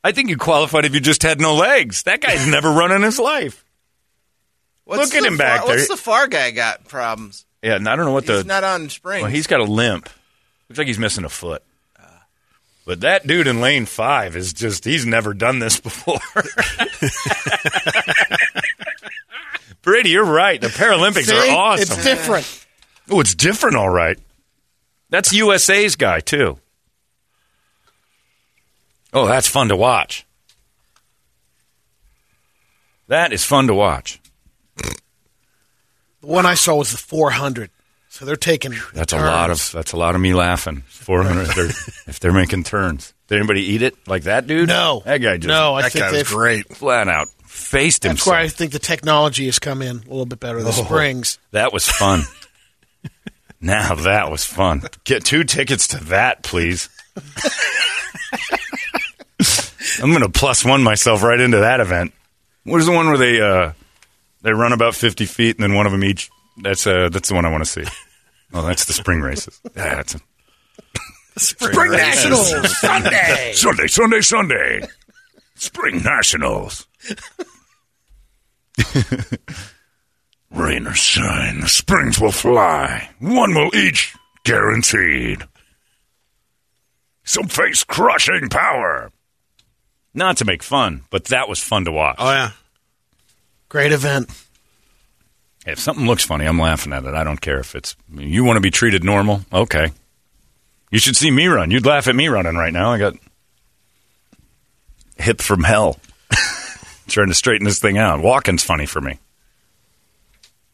[0.03, 2.03] I think you qualified if you just had no legs.
[2.03, 3.63] That guy's never run in his life.
[4.85, 5.75] What's Look at the him back there.
[5.75, 7.45] What's the far guy got problems?
[7.61, 8.37] Yeah, and I don't know what the.
[8.37, 9.21] He's not on spring.
[9.21, 10.09] well, he's got a limp.
[10.67, 11.63] Looks like he's missing a foot.
[12.85, 16.19] But that dude in lane five is just, he's never done this before.
[19.81, 20.59] Brady, you're right.
[20.59, 21.49] The Paralympics See?
[21.49, 21.81] are awesome.
[21.97, 22.65] It's different.
[23.09, 24.19] Oh, it's different, all right.
[25.13, 26.57] That's USA's guy, too.
[29.13, 30.25] Oh, that's fun to watch.
[33.09, 34.19] That is fun to watch.
[34.75, 34.95] The
[36.21, 37.69] one I saw was the 400.
[38.09, 38.73] So they're taking.
[38.95, 40.83] That's a lot of that's a lot of me laughing.
[40.87, 41.65] Four hundred if they're,
[42.07, 43.13] if they're making turns.
[43.27, 44.67] Did anybody eat it like that dude?
[44.67, 45.03] No.
[45.05, 46.27] that guy just No, I That think guy was they've.
[46.27, 46.75] great.
[46.75, 48.33] flat out faced That's himself.
[48.33, 50.61] where I think the technology has come in a little bit better.
[50.61, 50.71] The oh.
[50.85, 51.37] springs.
[51.51, 52.21] That was fun.
[53.63, 54.83] now that was fun.
[55.03, 56.89] Get two tickets to that, please.
[60.01, 62.13] I'm going to plus one myself right into that event.
[62.63, 63.73] What is the one where they uh,
[64.41, 66.29] they run about 50 feet and then one of them each?
[66.61, 67.83] That's uh, that's the one I want to see.
[68.53, 69.59] Oh, that's the spring races.
[69.75, 70.19] Yeah, that's a,
[71.37, 73.53] Spring Nationals Sunday.
[73.53, 74.87] Sunday, Sunday, Sunday.
[75.55, 76.87] Spring Nationals.
[80.73, 83.07] Rain or shine, the springs will fly.
[83.19, 85.43] One will each, guaranteed.
[87.23, 89.11] Some face crushing power.
[90.15, 92.15] Not to make fun, but that was fun to watch.
[92.17, 92.51] Oh, yeah.
[93.69, 94.31] Great event.
[95.67, 97.13] If something looks funny, I'm laughing at it.
[97.13, 99.41] I don't care if it's you want to be treated normal.
[99.53, 99.91] Okay,
[100.89, 101.69] you should see me run.
[101.69, 102.91] You'd laugh at me running right now.
[102.91, 103.13] I got
[105.17, 105.99] hip from hell,
[107.07, 108.21] trying to straighten this thing out.
[108.23, 109.19] Walking's funny for me.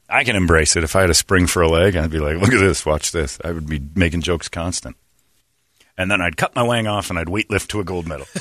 [0.10, 0.84] I can embrace it.
[0.84, 3.12] If I had a spring for a leg, I'd be like, "Look at this, watch
[3.12, 4.95] this." I would be making jokes constant,
[5.98, 8.26] and then I'd cut my wang off and I'd weightlift to a gold medal.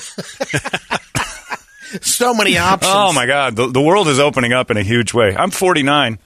[2.01, 2.91] So many options.
[2.93, 5.35] Oh my God, the, the world is opening up in a huge way.
[5.35, 6.19] I'm 49.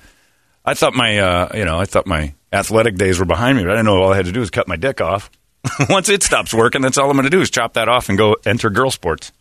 [0.65, 3.71] I thought my, uh, you know, I thought my athletic days were behind me, but
[3.71, 5.31] I didn't know all I had to do was cut my dick off.
[5.89, 8.17] Once it stops working, that's all I'm going to do is chop that off and
[8.17, 9.31] go enter girl sports.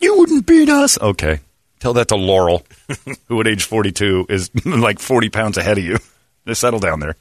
[0.00, 1.00] You wouldn't beat us.
[1.00, 1.40] Okay,
[1.82, 2.62] tell that to Laurel,
[3.26, 5.98] who at age 42 is like 40 pounds ahead of you.
[6.44, 7.16] They settle down there.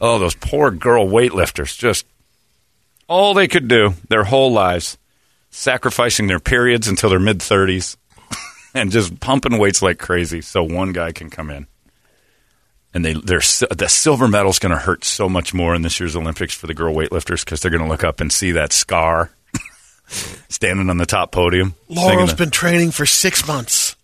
[0.00, 2.04] Oh, those poor girl weightlifters, just
[3.08, 4.98] all they could do their whole lives
[5.50, 7.96] sacrificing their periods until their mid 30s
[8.74, 11.66] and just pumping weights like crazy so one guy can come in.
[12.92, 16.14] And they, they're, the silver medal's going to hurt so much more in this year's
[16.14, 19.30] Olympics for the girl weightlifters because they're going to look up and see that scar
[20.48, 21.74] standing on the top podium.
[21.88, 23.96] singing Laurel's the- been training for six months.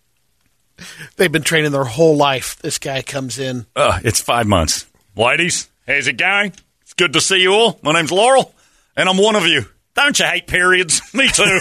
[1.15, 2.57] They've been training their whole life.
[2.61, 3.67] This guy comes in.
[3.75, 4.87] Uh, it's five months.
[5.15, 6.53] Ladies, how's it going?
[6.81, 7.79] It's good to see you all.
[7.83, 8.53] My name's Laurel,
[8.97, 9.65] and I'm one of you.
[9.95, 11.01] Don't you hate periods?
[11.13, 11.59] Me too.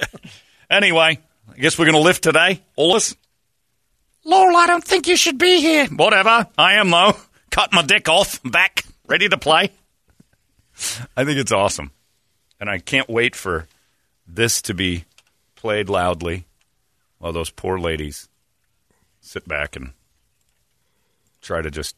[0.70, 1.18] anyway,
[1.52, 2.60] I guess we're going to lift today.
[2.74, 3.14] All us?
[4.24, 5.86] Laurel, I don't think you should be here.
[5.86, 6.46] Whatever.
[6.58, 7.16] I am, though.
[7.50, 8.40] Cut my dick off.
[8.42, 8.84] Back.
[9.06, 9.70] Ready to play.
[11.16, 11.90] I think it's awesome.
[12.58, 13.66] And I can't wait for
[14.34, 15.04] this to be
[15.56, 16.46] played loudly
[17.18, 18.28] while those poor ladies
[19.20, 19.92] sit back and
[21.40, 21.94] try to just.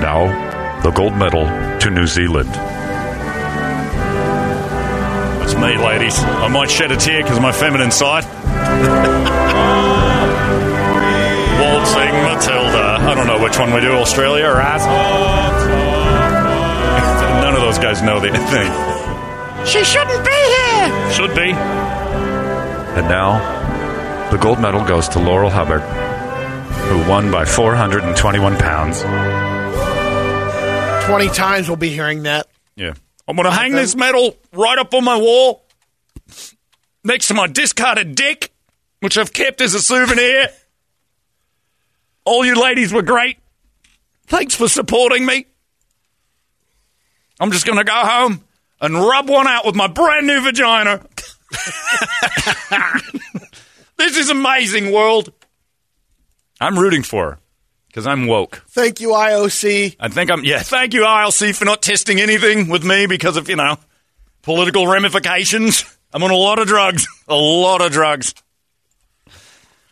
[0.00, 1.46] Now, the gold medal
[1.80, 2.50] to New Zealand.
[5.42, 6.18] It's me, ladies.
[6.18, 8.24] I might shed a tear because my feminine side.
[11.60, 12.98] Waltzing Matilda.
[13.00, 14.56] I don't know which one we do, Australia or.
[17.42, 18.95] None of those guys know the thing.
[19.66, 21.12] She shouldn't be here.
[21.12, 21.52] Should be.
[21.52, 29.02] And now, the gold medal goes to Laurel Hubbard, who won by 421 pounds.
[31.06, 32.46] 20 times we'll be hearing that.
[32.74, 32.94] Yeah.
[33.28, 35.64] I'm going to hang this medal right up on my wall
[37.04, 38.52] next to my discarded dick
[39.00, 40.48] which I've kept as a souvenir.
[42.24, 43.38] All you ladies were great.
[44.26, 45.46] Thanks for supporting me.
[47.38, 48.42] I'm just going to go home
[48.80, 51.00] and rub one out with my brand new vagina.
[53.96, 55.32] this is amazing, world.
[56.60, 57.38] I'm rooting for her
[57.88, 58.62] because I'm woke.
[58.68, 59.96] Thank you, IOC.
[59.98, 63.48] I think I'm, yeah, thank you, IOC, for not testing anything with me because of,
[63.48, 63.76] you know,
[64.42, 65.84] political ramifications.
[66.12, 67.06] I'm on a lot of drugs.
[67.28, 68.34] A lot of drugs.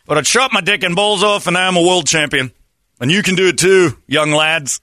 [0.05, 2.53] But I chopped my dick and balls off, and now I'm a world champion.
[3.01, 4.79] And you can do it too, young lads.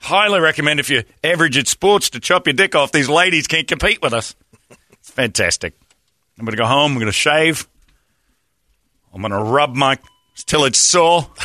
[0.00, 2.90] Highly recommend if you're average at sports to chop your dick off.
[2.90, 4.34] These ladies can't compete with us.
[4.92, 5.74] It's fantastic.
[6.38, 6.92] I'm going to go home.
[6.92, 7.68] I'm going to shave.
[9.12, 9.98] I'm going to rub my
[10.46, 11.28] till it's sore.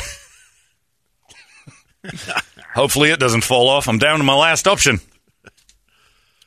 [2.74, 3.88] Hopefully, it doesn't fall off.
[3.88, 5.00] I'm down to my last option.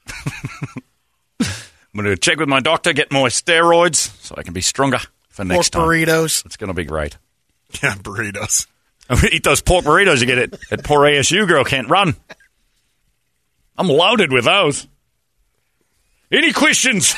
[1.41, 1.47] I'm
[1.95, 5.43] going to check with my doctor, get more steroids so I can be stronger for
[5.43, 5.81] More next time.
[5.83, 6.45] burritos.
[6.45, 7.17] It's going to be great.
[7.83, 8.65] Yeah, burritos.
[9.11, 11.89] I'm going to eat those pork burritos you get at, at poor ASU girl can't
[11.89, 12.15] run.
[13.77, 14.87] I'm loaded with those.
[16.31, 17.15] Any questions?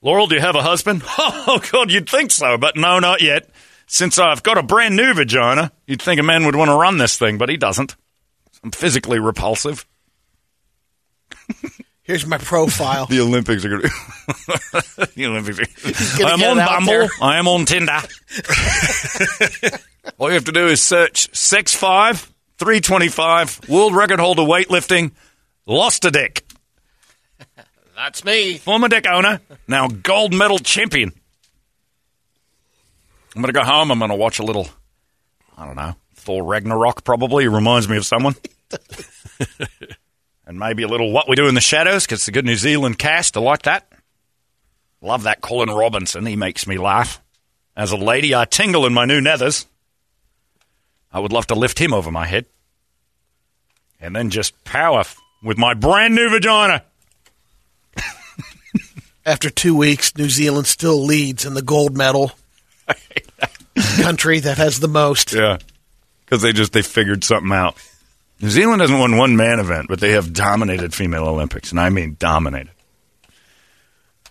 [0.00, 1.02] Laurel, do you have a husband?
[1.46, 3.50] Oh, God, you'd think so, but no, not yet.
[3.86, 6.96] Since I've got a brand new vagina, you'd think a man would want to run
[6.96, 7.94] this thing, but he doesn't.
[8.62, 9.84] I'm physically repulsive.
[12.02, 13.04] Here's my profile.
[13.06, 13.88] The Olympics are going to.
[15.14, 15.58] the Olympics.
[16.18, 16.24] Are...
[16.24, 17.08] I'm on Bumble.
[17.20, 18.00] I am on Tinder.
[20.18, 25.12] All you have to do is search 6'5", 325, world record holder weightlifting,
[25.66, 26.44] lost a dick.
[27.96, 28.58] That's me.
[28.58, 31.12] Former dick owner, now gold medal champion.
[33.34, 33.90] I'm going to go home.
[33.90, 34.68] I'm going to watch a little,
[35.56, 37.44] I don't know, Thor Ragnarok probably.
[37.44, 38.34] It reminds me of someone.
[40.46, 42.56] and maybe a little What We Do in the Shadows because it's a good New
[42.56, 43.36] Zealand cast.
[43.36, 43.90] I like that.
[45.00, 46.26] Love that Colin Robinson.
[46.26, 47.20] He makes me laugh.
[47.76, 49.66] As a lady, I tingle in my new nethers.
[51.14, 52.46] I would love to lift him over my head.
[54.00, 56.82] And then just power f- with my brand new vagina.
[59.24, 62.32] After two weeks, New Zealand still leads in the gold medal.
[64.02, 65.32] Country that has the most.
[65.32, 65.58] Yeah,
[66.24, 67.76] because they just they figured something out.
[68.40, 71.90] New Zealand hasn't won one man event, but they have dominated female Olympics, and I
[71.90, 72.72] mean dominated.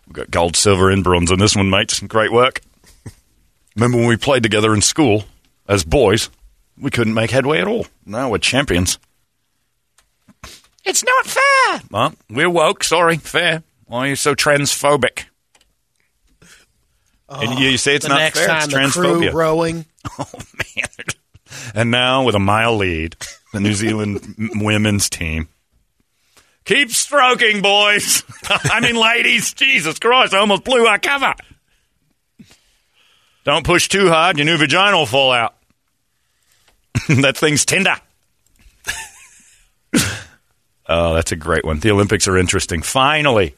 [0.05, 1.99] We've got gold, silver, and bronze on this one, mates.
[2.01, 2.61] Great work.
[3.75, 5.23] Remember when we played together in school
[5.67, 6.29] as boys?
[6.77, 7.88] We couldn't make headway at all.
[8.05, 8.97] Now we're champions.
[10.86, 11.81] It's not fair.
[11.91, 12.83] Well, we're woke.
[12.83, 13.63] Sorry, fair.
[13.86, 15.25] Why are you so transphobic?
[17.29, 18.47] Ah, and you, you say it's not next fair.
[18.47, 19.31] time it's transphobia.
[19.31, 19.86] crew rowing.
[20.19, 20.25] Oh
[20.57, 21.05] man!
[21.73, 23.15] And now with a mile lead,
[23.53, 25.47] the New Zealand women's team.
[26.65, 28.23] Keep stroking, boys.
[28.49, 29.53] I mean, ladies.
[29.53, 30.33] Jesus Christ!
[30.33, 31.33] I almost blew our cover.
[33.45, 35.55] Don't push too hard; your new vagina will fall out.
[37.21, 37.95] that thing's tender.
[40.88, 41.79] oh, that's a great one.
[41.79, 42.82] The Olympics are interesting.
[42.82, 43.56] Finally,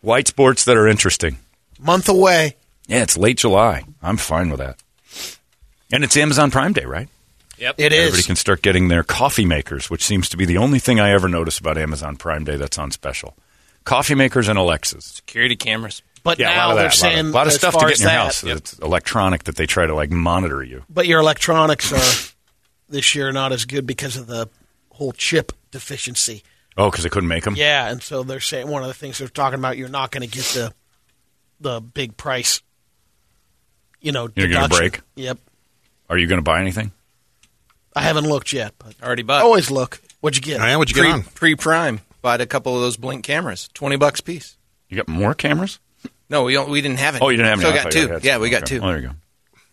[0.00, 1.38] white sports that are interesting.
[1.78, 2.56] Month away.
[2.86, 3.84] Yeah, it's late July.
[4.02, 4.78] I'm fine with that.
[5.92, 7.08] And it's Amazon Prime Day, right?
[7.58, 7.74] Yep.
[7.78, 7.98] It is.
[8.08, 11.10] Everybody can start getting their coffee makers, which seems to be the only thing I
[11.12, 13.36] ever notice about Amazon Prime Day that's on special.
[13.84, 15.04] Coffee makers and Alexas.
[15.04, 16.02] Security cameras.
[16.24, 17.52] But Yeah, a lot now of they're that, a lot of- saying a lot of
[17.52, 18.44] stuff to get in your that, house.
[18.44, 20.84] It's electronic that they try to like monitor you.
[20.88, 22.32] But your electronics are
[22.92, 24.48] this year not as good because of the
[24.90, 26.42] whole chip deficiency.
[26.76, 27.54] Oh, because they couldn't make them.
[27.56, 30.22] Yeah, and so they're saying one of the things they're talking about you're not going
[30.22, 30.72] to get the
[31.60, 32.62] the big price.
[34.00, 35.00] You know, You're gonna break?
[35.14, 35.38] Yep,
[36.08, 36.90] Are you going to buy anything?
[37.94, 39.42] I haven't looked yet, but Already bought.
[39.42, 40.00] always look.
[40.20, 40.60] What'd you get?
[40.60, 40.78] I am.
[40.78, 41.22] What'd you get on?
[41.22, 42.00] Pre prime.
[42.22, 43.68] Bought a couple of those blink cameras.
[43.74, 44.56] Twenty bucks a piece.
[44.88, 45.78] You got more cameras?
[46.30, 46.70] No, we don't.
[46.70, 47.22] We didn't have it.
[47.22, 47.68] Oh, you didn't have any.
[47.70, 48.26] So I I got two.
[48.26, 48.42] Yeah, some.
[48.42, 48.76] we got Okay.
[48.76, 48.80] two.
[48.80, 49.14] Well, there you go.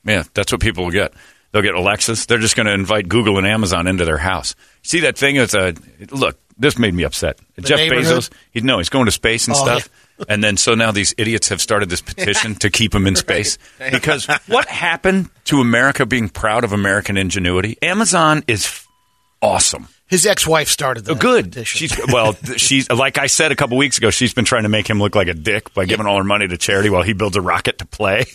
[0.05, 1.13] Yeah, that's what people will get.
[1.51, 2.25] They'll get Alexis.
[2.27, 4.55] They're just going to invite Google and Amazon into their house.
[4.83, 5.35] See that thing?
[5.35, 5.73] It's a
[6.11, 6.37] look.
[6.57, 7.39] This made me upset.
[7.59, 7.79] Jeff?
[7.79, 8.29] Bezos.
[8.51, 9.89] He no, he's going to space and Oh, stuff.
[10.27, 13.57] and then so now these idiots have started this petition to keep him in space
[13.91, 17.77] because what happened to America being proud of American ingenuity?
[17.81, 18.87] Amazon is f-
[19.41, 19.87] awesome.
[20.07, 21.45] His ex-wife started that Oh, good.
[21.45, 21.87] petition.
[21.87, 22.33] She's well.
[22.57, 24.09] She's like I said a couple weeks ago.
[24.09, 26.47] She's been trying to make him look like a dick by giving all her money
[26.47, 28.25] to charity while he builds a rocket to play.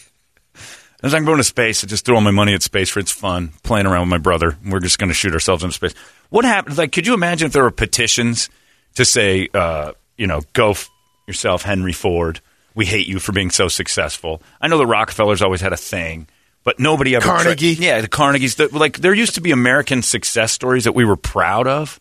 [1.05, 3.12] As I'm going to space, I just throw all my money at space for it's
[3.12, 4.57] fun, playing around with my brother.
[4.67, 5.93] We're just going to shoot ourselves into space.
[6.31, 6.79] What happened?
[6.79, 8.49] Like, could you imagine if there were petitions
[8.95, 10.88] to say, uh, you know, go f-
[11.27, 12.40] yourself, Henry Ford.
[12.75, 14.43] We hate you for being so successful.
[14.62, 16.27] I know the Rockefellers always had a thing,
[16.64, 17.27] but nobody ever.
[17.27, 17.75] Carnegie.
[17.75, 18.57] yeah, the Carnegies.
[18.57, 22.01] The, like, there used to be American success stories that we were proud of.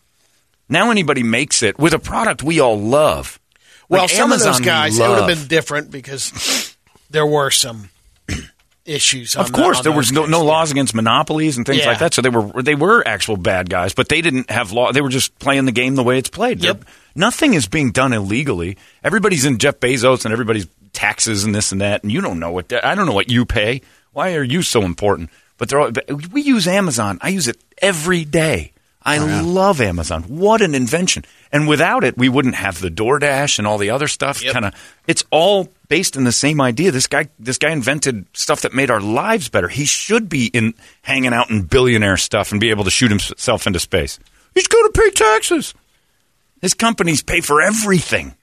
[0.68, 3.38] Now anybody makes it with a product we all love.
[3.88, 6.74] well, Like some of those guys, it would have been different because
[7.10, 7.90] there were some
[8.84, 9.36] issues.
[9.36, 11.86] On Of course, the, there was no, no laws against monopolies and things Yeah.
[11.88, 12.14] like that.
[12.14, 14.92] So they were they were actual bad guys, but they didn't have law.
[14.92, 16.62] They were just playing the game the way it's played.
[16.62, 16.80] Yep.
[16.80, 18.76] They're- Nothing is being done illegally.
[19.04, 22.50] Everybody's in Jeff Bezos and everybody's taxes and this and that, and you don't know
[22.50, 23.82] what that, I don't know what you pay.
[24.12, 25.30] Why are you so important?
[25.56, 27.18] But they're all, but we use Amazon.
[27.22, 28.72] I use it every day.
[29.04, 30.22] I oh, love Amazon.
[30.24, 31.24] What an invention!
[31.52, 34.42] And without it, we wouldn't have the DoorDash and all the other stuff.
[34.42, 34.74] Kind of,
[35.06, 36.90] it's all based in the same idea.
[36.90, 39.68] This guy, this guy invented stuff that made our lives better.
[39.68, 43.66] He should be in hanging out in billionaire stuff and be able to shoot himself
[43.66, 44.18] into space.
[44.54, 45.74] He's going to pay taxes.
[46.62, 48.34] His companies pay for everything.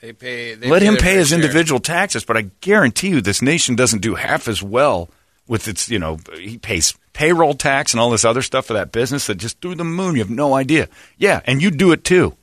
[0.00, 0.54] They pay.
[0.54, 1.38] They Let him pay his share.
[1.38, 5.08] individual taxes, but I guarantee you, this nation doesn't do half as well
[5.48, 5.88] with its.
[5.88, 9.36] You know, he pays payroll tax and all this other stuff for that business that
[9.36, 10.14] just through the moon.
[10.14, 10.88] You have no idea.
[11.16, 12.36] Yeah, and you'd do it too.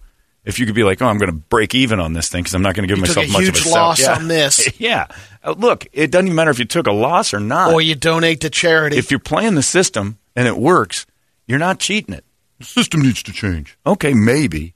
[0.43, 2.53] If you could be like, oh, I'm going to break even on this thing because
[2.53, 4.15] I'm not going to give You took myself a much huge of a loss yeah.
[4.15, 4.69] on this.
[4.79, 5.07] yeah,
[5.43, 7.73] Uh, look, it doesn't even matter if you took a loss or not.
[7.73, 8.97] or you donate to charity.
[8.97, 11.07] if you're playing the system and it works,
[11.47, 12.23] you're not cheating it.
[12.59, 13.75] The system needs to change.
[13.87, 14.75] Okay, maybe.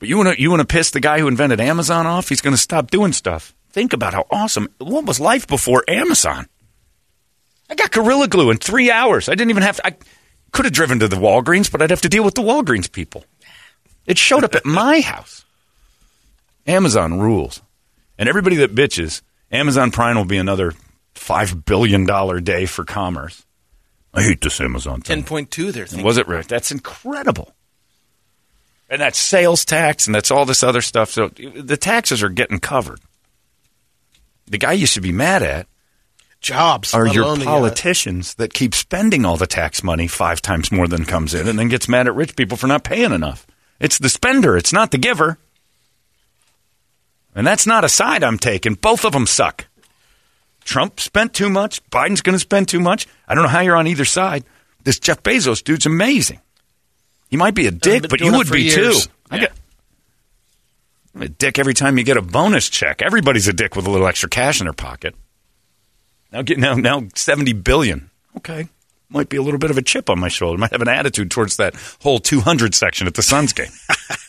[0.00, 2.28] But you want to you want to piss the guy who invented Amazon off?
[2.28, 3.54] He's going to stop doing stuff.
[3.70, 4.68] Think about how awesome.
[4.78, 6.46] What was life before Amazon?
[7.70, 9.28] I got Gorilla Glue in three hours.
[9.28, 9.86] I didn't even have to.
[9.86, 9.96] I
[10.52, 13.24] could have driven to the Walgreens, but I'd have to deal with the Walgreens people.
[14.06, 15.44] It showed up at my house.
[16.66, 17.62] Amazon rules.
[18.18, 20.72] And everybody that bitches, Amazon Prime will be another
[21.14, 22.06] $5 billion
[22.44, 23.44] day for commerce.
[24.12, 25.16] I hate this Amazon thing.
[25.18, 25.72] Ten point two.
[25.72, 25.86] There.
[26.02, 26.46] Was it right?
[26.46, 27.52] That's incredible.
[28.88, 31.10] And that's sales tax and that's all this other stuff.
[31.10, 33.00] So the taxes are getting covered.
[34.46, 35.66] The guy you should be mad at
[36.44, 40.86] Jobs are your uh, politicians that keep spending all the tax money five times more
[40.86, 43.46] than comes in and then gets mad at rich people for not paying enough.
[43.80, 45.38] It's the spender, it's not the giver.
[47.34, 48.74] And that's not a side I'm taking.
[48.74, 49.68] Both of them suck.
[50.64, 51.82] Trump spent too much.
[51.88, 53.06] Biden's going to spend too much.
[53.26, 54.44] I don't know how you're on either side.
[54.84, 56.42] This Jeff Bezos dude's amazing.
[57.30, 59.06] He might be a dick, but you would be years.
[59.06, 59.12] too.
[59.30, 59.52] I get,
[61.14, 63.00] I'm a dick every time you get a bonus check.
[63.00, 65.14] Everybody's a dick with a little extra cash in their pocket.
[66.34, 68.10] Now get now now seventy billion.
[68.38, 68.66] Okay,
[69.08, 70.58] might be a little bit of a chip on my shoulder.
[70.58, 73.70] Might have an attitude towards that whole two hundred section at the Suns game.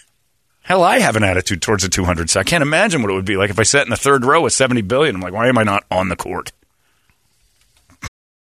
[0.61, 2.29] Hell, I have an attitude towards the two hundred.
[2.29, 4.23] So I can't imagine what it would be like if I sat in the third
[4.23, 5.15] row with seventy billion.
[5.15, 6.51] I'm like, why am I not on the court?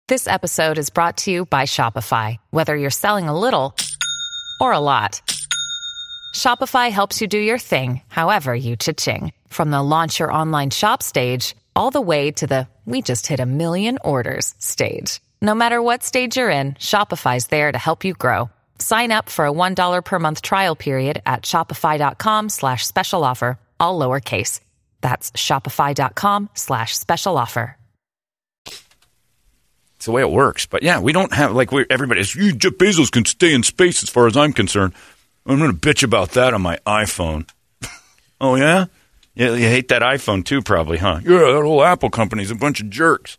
[0.08, 2.38] This episode is brought to you by Shopify.
[2.50, 3.76] Whether you're selling a little
[4.60, 5.22] or a lot,
[6.34, 9.32] Shopify helps you do your thing, however you cha-ching.
[9.46, 13.40] From the launch your online shop stage, all the way to the we just hit
[13.40, 15.20] a million orders stage.
[15.40, 18.50] No matter what stage you're in, Shopify's there to help you grow.
[18.78, 23.98] Sign up for a $1 per month trial period at shopify.com slash special offer, all
[23.98, 24.60] lowercase.
[25.00, 27.76] That's shopify.com slash special offer.
[30.04, 30.66] It's the way it works.
[30.66, 32.34] But yeah, we don't have like we everybody's.
[32.34, 34.92] You Jeff Bezos can stay in space as far as I'm concerned.
[35.46, 37.48] I'm going to bitch about that on my iPhone.
[38.40, 38.86] oh yeah,
[39.34, 39.54] yeah.
[39.54, 41.20] You hate that iPhone too, probably, huh?
[41.22, 43.38] Yeah, that whole Apple company's a bunch of jerks.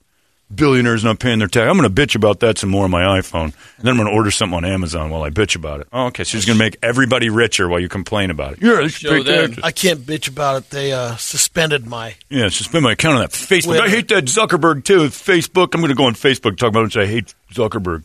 [0.54, 1.68] Billionaires not paying their tax.
[1.68, 4.08] I'm going to bitch about that some more on my iPhone, and then I'm going
[4.10, 5.88] to order something on Amazon while I bitch about it.
[5.92, 8.60] Oh, okay, so she's going to make everybody richer while you complain about it.
[8.62, 9.46] Yeah, they should Show pay them.
[9.48, 9.64] taxes.
[9.64, 10.70] I can't bitch about it.
[10.70, 12.14] They uh, suspended my.
[12.30, 13.70] Yeah, suspend my account on that Facebook.
[13.70, 15.08] Well- I hate that Zuckerberg too.
[15.08, 15.74] Facebook.
[15.74, 18.04] I'm going to go on Facebook and talk about it and say I hate Zuckerberg.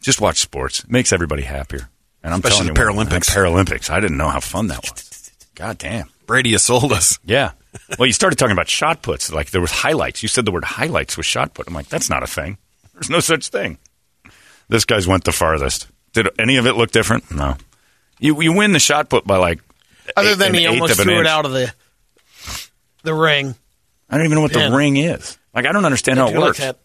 [0.00, 0.84] Just watch sports.
[0.84, 1.90] It makes everybody happier.
[2.22, 3.30] And I'm Especially telling you, the what, Paralympics.
[3.34, 3.90] Paralympics.
[3.90, 5.09] I didn't know how fun that was.
[5.60, 6.08] God damn.
[6.26, 7.18] Brady has sold us.
[7.24, 7.52] Yeah.
[7.98, 9.30] Well, you started talking about shot puts.
[9.30, 10.22] Like there was highlights.
[10.22, 11.68] You said the word highlights was shot put.
[11.68, 12.56] I'm like, that's not a thing.
[12.94, 13.78] There's no such thing.
[14.68, 15.86] This guy's went the farthest.
[16.12, 17.30] Did any of it look different?
[17.30, 17.56] No.
[18.18, 19.60] You you win the shot put by like
[20.16, 21.20] Other eight- than an he almost threw inch.
[21.20, 21.72] it out of the
[23.02, 23.54] the ring.
[24.08, 24.70] I don't even know what Pin.
[24.72, 25.38] the ring is.
[25.54, 26.58] Like I don't understand They how it do like works.
[26.58, 26.78] that.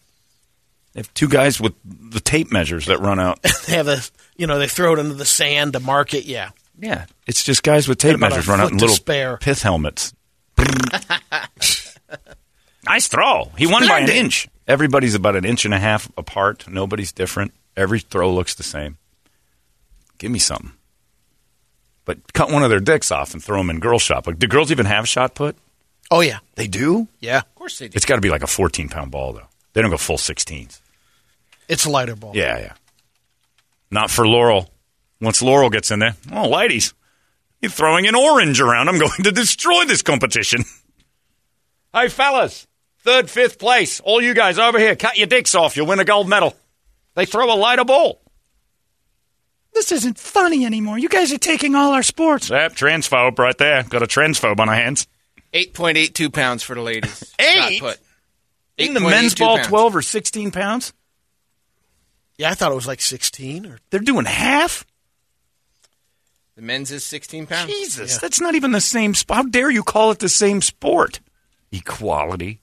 [0.92, 3.40] They have two guys with the tape measures that run out.
[3.66, 3.98] They have a
[4.36, 6.24] you know they throw it into the sand to mark it.
[6.26, 9.38] Yeah, Yeah, it's just guys with tape measures a run out in little spare.
[9.38, 10.12] pith helmets.
[12.86, 13.50] nice throw.
[13.56, 14.16] He won by an Splendid.
[14.16, 14.48] inch.
[14.68, 16.66] Everybody's about an inch and a half apart.
[16.68, 17.52] Nobody's different.
[17.76, 18.98] Every throw looks the same.
[20.18, 20.72] Give me something.
[22.04, 24.26] But cut one of their dicks off and throw them in girl shop.
[24.26, 25.56] Like, do girls even have shot put?
[26.10, 27.08] Oh yeah, They do.
[27.20, 27.38] yeah.
[27.38, 27.96] Of course they do.
[27.96, 29.46] It's got to be like a 14 pound ball though.
[29.72, 30.80] They don't go full 16s.
[31.68, 32.32] It's a lighter ball.
[32.34, 32.72] Yeah, yeah.
[33.90, 34.70] Not for Laurel.
[35.20, 36.92] Once Laurel gets in there, oh, ladies,
[37.60, 38.88] you're throwing an orange around.
[38.88, 40.64] I'm going to destroy this competition.
[41.94, 42.66] hey, fellas,
[43.00, 44.00] third, fifth place.
[44.00, 45.76] All you guys over here, cut your dicks off.
[45.76, 46.54] You'll win a gold medal.
[47.14, 48.20] They throw a lighter ball.
[49.72, 50.98] This isn't funny anymore.
[50.98, 52.48] You guys are taking all our sports.
[52.48, 53.82] Yep, transphobe right there.
[53.82, 55.06] Got a transphobe on our hands.
[55.52, 57.34] Eight point eight two pounds for the ladies.
[57.38, 57.78] Eight?
[57.78, 57.98] Shot put.
[58.78, 59.68] In the men's ball, pounds.
[59.68, 60.92] 12 or 16 pounds?
[62.36, 64.84] Yeah, I thought it was like 16 or They're doing half?
[66.56, 67.70] The men's is sixteen pounds.
[67.70, 69.36] Jesus, that's not even the same sport.
[69.36, 71.20] How dare you call it the same sport?
[71.70, 72.60] Equality.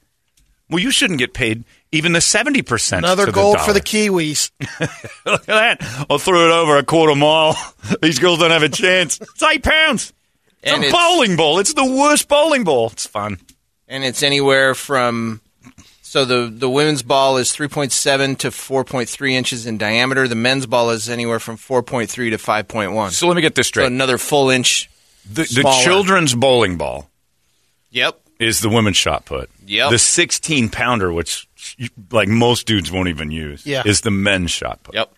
[0.70, 2.98] Well, you shouldn't get paid even the 70%.
[2.98, 3.82] another to gold the for the.
[3.82, 4.50] Kiwis.
[5.26, 6.06] Look at that.
[6.10, 7.56] I'll throw it over a quarter mile.
[8.02, 9.22] These girls don't have a chance.
[9.22, 10.14] It's eight pounds.
[10.64, 11.60] It's And a it's- bowling ball.
[11.60, 12.88] It's the worst bowling ball.
[12.91, 13.38] It's fun.
[13.88, 15.41] and it's anywhere from
[16.14, 20.28] so the the women's ball is 3.7 to 4.3 inches in diameter.
[20.28, 23.09] The men's ball is anywhere from 4.3 to 5.1.
[23.14, 23.88] So let me get this So straight.
[23.88, 24.91] another full inch.
[25.26, 27.09] the, the children's bowling ball
[27.89, 28.20] Yep.
[28.38, 29.49] is the women's shot put.
[29.66, 29.89] Yep.
[29.89, 31.47] The 16 pounder, which
[32.11, 33.82] like most dudes won't even use, Yeah.
[33.84, 34.93] is the men's shot put.
[34.93, 35.11] Yep.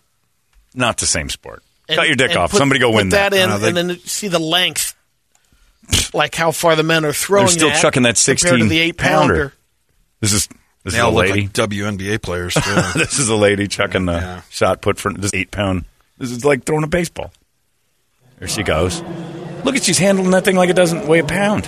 [0.74, 1.62] Not the same sport.
[1.90, 2.52] And- Cut your dick off.
[2.52, 4.94] put- Somebody go put win that, in, Uh, they- and then see the length,
[6.14, 7.44] like how far the men are throwing.
[7.48, 9.34] They're still that chucking that compared 16 to the eight pounder.
[9.34, 9.52] pounder.
[10.22, 10.48] This is
[10.86, 11.42] this They is a lady.
[11.42, 12.54] like WNBA players.
[12.94, 14.40] This is a lady chucking the Yeah.
[14.50, 15.84] shot put for this eight pound.
[16.16, 17.32] This is like throwing a baseball.
[18.38, 19.02] There she goes.
[19.64, 21.66] Look at she's handling that thing like it doesn't weigh a pound.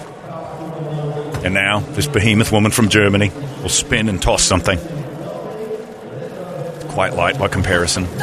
[1.45, 3.31] And now this behemoth woman from Germany
[3.63, 4.79] will spin and toss something.
[6.89, 8.05] Quite light by comparison.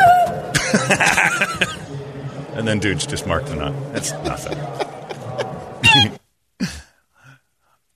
[2.56, 3.74] and then dudes just mark the nut.
[3.94, 4.58] That's nothing.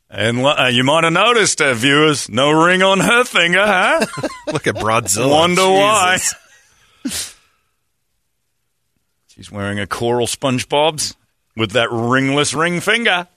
[0.10, 4.05] And uh, you might have noticed, uh, viewers, no ring on her finger, huh?
[4.47, 5.30] look at Broadzilla.
[5.30, 6.18] Wonder why.
[9.28, 11.16] She's wearing a coral SpongeBob's
[11.55, 13.28] with that ringless ring finger.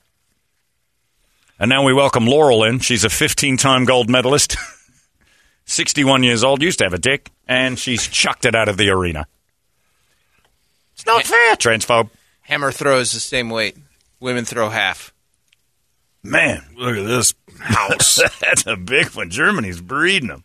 [1.58, 2.78] And now we welcome Laurel in.
[2.80, 4.56] She's a 15 time gold medalist,
[5.66, 8.88] 61 years old, used to have a dick, and she's chucked it out of the
[8.90, 9.26] arena.
[10.94, 12.10] It's not fair, transphobe.
[12.42, 13.76] Hammer throws the same weight.
[14.20, 15.11] Women throw half.
[16.24, 18.20] Man, Look at this house.
[18.40, 19.30] that's a big one.
[19.30, 20.44] Germany's breeding them.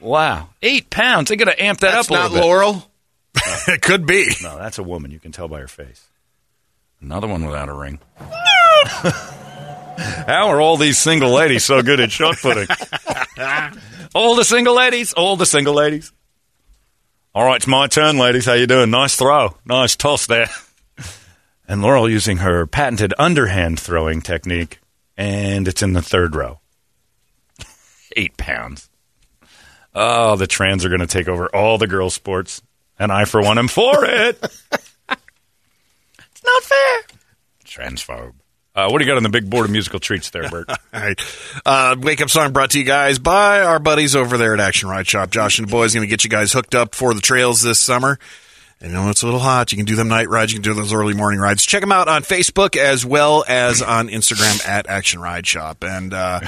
[0.00, 0.50] Wow.
[0.62, 1.28] Eight pounds.
[1.30, 2.36] They got to amp that That's up a little bit.
[2.36, 2.90] Not Laurel.
[3.68, 4.30] it could be.
[4.42, 5.10] No, that's a woman.
[5.10, 6.06] You can tell by her face.
[7.00, 7.98] Another one without a ring.
[10.26, 12.66] How are all these single ladies so good at shot putting?
[14.14, 15.12] all the single ladies.
[15.12, 16.12] All the single ladies.
[17.34, 18.46] All right, it's my turn, ladies.
[18.46, 18.90] How you doing?
[18.90, 19.56] Nice throw.
[19.64, 20.48] Nice toss there.
[21.66, 24.78] And Laurel using her patented underhand throwing technique,
[25.16, 26.60] and it's in the third row.
[28.16, 28.88] Eight pounds.
[29.94, 32.62] Oh, the trans are going to take over all the girls' sports,
[32.98, 34.38] and I, for one, am for it.
[35.08, 37.02] it's not fair.
[37.64, 38.34] Transphobe.
[38.74, 40.68] Uh, what do you got on the big board of musical treats there, Bert?
[40.68, 41.20] All right.
[41.64, 44.88] Uh, Wake Up Song brought to you guys by our buddies over there at Action
[44.88, 45.30] Ride Shop.
[45.30, 47.78] Josh and the boys going to get you guys hooked up for the trails this
[47.78, 48.18] summer.
[48.84, 49.72] And you know it's a little hot.
[49.72, 50.52] You can do them night rides.
[50.52, 51.64] You can do those early morning rides.
[51.64, 55.82] Check them out on Facebook as well as on Instagram at Action Ride Shop.
[55.82, 56.40] And uh,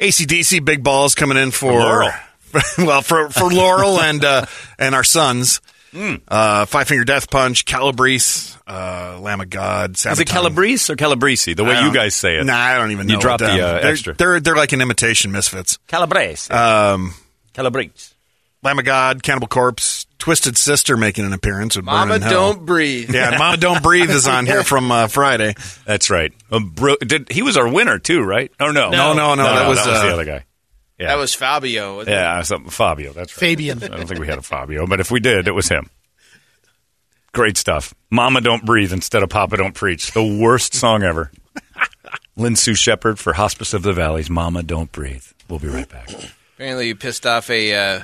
[0.00, 2.10] ACDC Big Balls coming in for, Laurel.
[2.78, 4.46] well for for Laurel and uh,
[4.80, 5.60] and our sons.
[5.92, 6.16] Hmm.
[6.26, 9.94] Uh, Five Finger Death Punch, Calabrese, uh, Lamb of God.
[9.94, 10.26] Is it Sabaton.
[10.26, 11.54] Calabrese or Calabrese?
[11.54, 12.46] The way you guys say it.
[12.46, 13.14] Nah, I don't even know.
[13.14, 14.14] You dropped the uh, they're, extra.
[14.14, 15.78] They're they're like an imitation misfits.
[15.86, 16.52] Calabrese.
[16.52, 17.14] Um,
[17.52, 18.14] Calabrese.
[18.62, 23.14] Lamb of God, Cannibal Corpse, Twisted Sister making an appearance with Mama Burn don't breathe.
[23.14, 25.54] Yeah, Mama Don't Breathe is on here from uh, Friday.
[25.86, 26.32] That's right.
[26.50, 28.52] Uh, bro- did, he was our winner too, right?
[28.60, 30.44] Oh no, No, no, no, that was, the uh, other guy.
[30.98, 32.02] Yeah, That was Fabio.
[32.02, 33.12] yeah, I was- Fabio.
[33.14, 33.40] That's right.
[33.40, 33.82] Fabian.
[33.82, 35.88] I don't think we had a Fabio, but if we did, it was him.
[37.32, 37.94] Great stuff.
[38.10, 40.12] Mama Don't Breathe instead of Papa Don't Preach.
[40.12, 41.30] The worst song ever.
[42.36, 44.28] Lynn Sue Shepard for Hospice of the Valleys.
[44.28, 45.24] Mama Don't Breathe.
[45.48, 46.10] We'll be right back.
[46.56, 47.72] Apparently, you pissed off a.
[47.74, 48.00] Uh,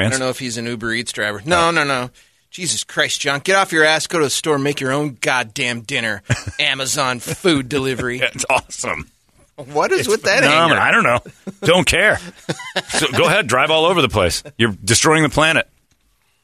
[0.00, 1.42] I don't know if he's an Uber Eats driver.
[1.44, 2.10] No, no, no.
[2.50, 5.80] Jesus Christ, John, get off your ass, go to the store, make your own goddamn
[5.80, 6.22] dinner.
[6.60, 8.20] Amazon food delivery.
[8.34, 9.08] It's awesome.
[9.56, 10.76] What is with that no, anger?
[10.76, 11.20] I don't know.
[11.62, 12.18] Don't care.
[12.88, 14.42] so go ahead, drive all over the place.
[14.58, 15.68] You're destroying the planet.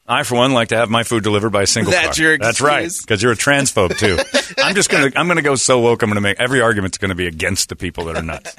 [0.07, 2.25] I, for one, like to have my food delivered by a single That's car.
[2.25, 4.17] your That's right, because you're a transphobe too.
[4.57, 6.01] I'm just gonna, I'm gonna go so woke.
[6.01, 8.55] I'm gonna make every argument's gonna be against the people that are nuts.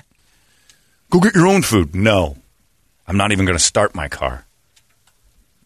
[1.10, 1.94] go get your own food.
[1.94, 2.36] No,
[3.08, 4.46] I'm not even gonna start my car.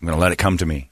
[0.04, 0.90] I'm gonna let it come to me.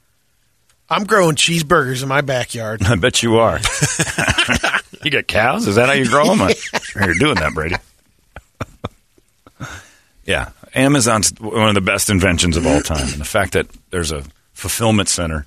[0.89, 2.81] I'm growing cheeseburgers in my backyard.
[2.85, 3.59] I bet you are.
[5.03, 5.67] you got cows?
[5.67, 6.49] Is that how you grow them?
[6.81, 7.75] Sure you're doing that, Brady.
[10.25, 14.11] yeah, Amazon's one of the best inventions of all time, and the fact that there's
[14.11, 15.45] a fulfillment center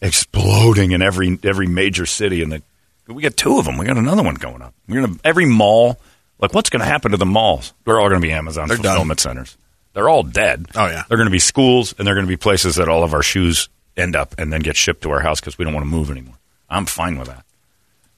[0.00, 2.62] exploding in every every major city, and
[3.08, 3.76] we got two of them.
[3.76, 4.72] We got another one going up.
[4.88, 5.98] We're gonna every mall.
[6.38, 7.74] Like, what's going to happen to the malls?
[7.84, 8.86] They're all going to be Amazon They're done.
[8.86, 9.58] fulfillment centers.
[10.00, 10.66] They're all dead.
[10.74, 11.04] Oh, yeah.
[11.06, 13.22] They're going to be schools, and they're going to be places that all of our
[13.22, 15.90] shoes end up and then get shipped to our house because we don't want to
[15.90, 16.36] move anymore.
[16.70, 17.44] I'm fine with that.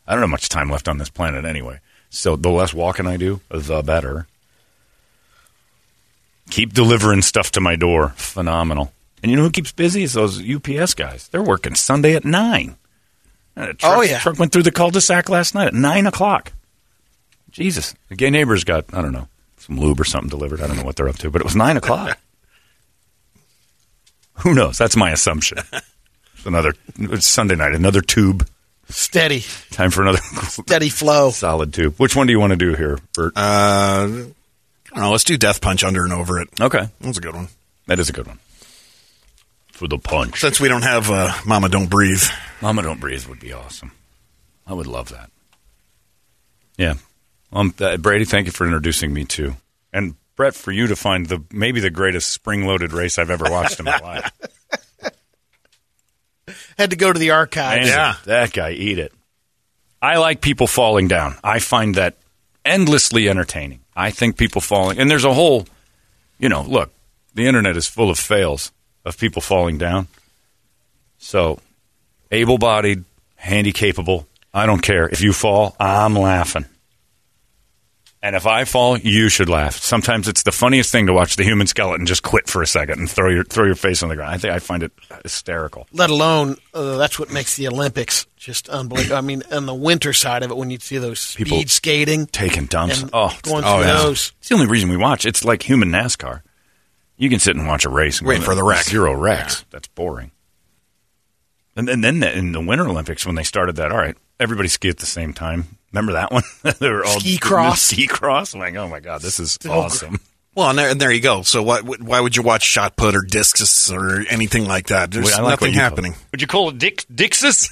[0.06, 1.80] I don't have much time left on this planet anyway.
[2.08, 4.28] So the less walking I do, the better.
[6.50, 8.10] Keep delivering stuff to my door.
[8.10, 8.92] Phenomenal.
[9.20, 10.04] And you know who keeps busy?
[10.04, 11.26] Is those UPS guys.
[11.32, 12.76] They're working Sunday at 9.
[13.56, 14.20] And a truck, Oh, yeah.
[14.20, 16.52] Truck went through the cul-de-sac last night at 9 o'clock.
[17.50, 17.96] Jesus.
[18.08, 19.26] The gay neighbors got, I don't know,
[19.62, 20.60] some lube or something delivered.
[20.60, 22.18] I don't know what they're up to, but it was 9 o'clock.
[24.38, 24.78] Who knows?
[24.78, 25.58] That's my assumption.
[26.34, 28.48] It's another it's Sunday night, another tube.
[28.88, 31.30] Steady, Time for another steady flow.
[31.30, 31.94] solid tube.
[31.98, 33.32] Which one do you want to do here, Bert?
[33.36, 34.34] Uh, I don't
[34.96, 35.10] know.
[35.12, 36.48] Let's do Death Punch under and over it.
[36.60, 36.88] okay.
[37.00, 37.48] That's a good one.
[37.86, 38.38] That is a good one.
[39.70, 40.40] For the punch.
[40.40, 42.22] Since we don't have uh, Mama Don't Breathe.
[42.60, 43.92] Mama Don't Breathe would be awesome.
[44.66, 45.30] I would love that.
[46.76, 46.94] Yeah.
[47.53, 49.57] Um, uh, Brady, thank you for introducing me to.
[49.92, 53.44] And Brett, for you to find the maybe the greatest spring loaded race I've ever
[53.50, 54.32] watched in my life.
[56.78, 57.86] Had to go to the archives.
[57.86, 58.14] Man, Yeah.
[58.24, 59.12] That guy, eat it.
[60.00, 61.36] I like people falling down.
[61.44, 62.16] I find that
[62.64, 63.80] endlessly entertaining.
[63.94, 65.66] I think people falling, and there's a whole,
[66.38, 66.90] you know, look,
[67.34, 68.72] the internet is full of fails
[69.05, 70.09] of people falling down.
[71.18, 71.61] So,
[72.30, 73.05] able bodied,
[73.36, 75.09] handy capable, I don't care.
[75.09, 76.64] If you fall, I'm laughing.
[78.24, 79.76] And if I fall, you should laugh.
[79.78, 83.00] Sometimes it's the funniest thing to watch the human skeleton just quit for a second
[83.00, 84.32] and throw your throw your face on the ground.
[84.32, 84.92] I think I find it
[85.24, 85.88] hysterical.
[85.92, 89.16] Let alone uh, that's what makes the Olympics just unbelievable.
[89.16, 92.26] I mean, on the winter side of it, when you see those speed People skating,
[92.26, 93.04] taking dumps.
[93.12, 94.02] oh, it's going the- through oh, yeah.
[94.02, 94.32] those.
[94.38, 95.26] It's the only reason we watch.
[95.26, 96.42] It's like human NASCAR.
[97.16, 98.84] You can sit and watch a race and Wait for the wreck.
[98.84, 99.64] Zero wrecks.
[99.70, 100.30] That's boring.
[101.74, 104.68] And, and then the, in the Winter Olympics, when they started that, all right, everybody
[104.68, 105.78] ski at the same time.
[105.93, 106.43] Remember that one?
[106.80, 107.82] they were all Ski cross.
[107.82, 108.55] Ski cross.
[108.55, 110.18] I'm like, oh my god, this is awesome.
[110.55, 111.43] Well, and there, and there you go.
[111.43, 115.11] So what, why would you watch shot put or discus or anything like that?
[115.11, 116.14] There's Wait, like nothing happening.
[116.30, 117.68] Would you call it Dick Dixus?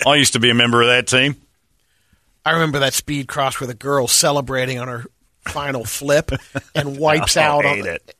[0.06, 1.36] I used to be a member of that team.
[2.44, 5.04] I remember that speed cross where the girl celebrating on her
[5.46, 6.30] final flip
[6.74, 8.14] and wipes out on hate it.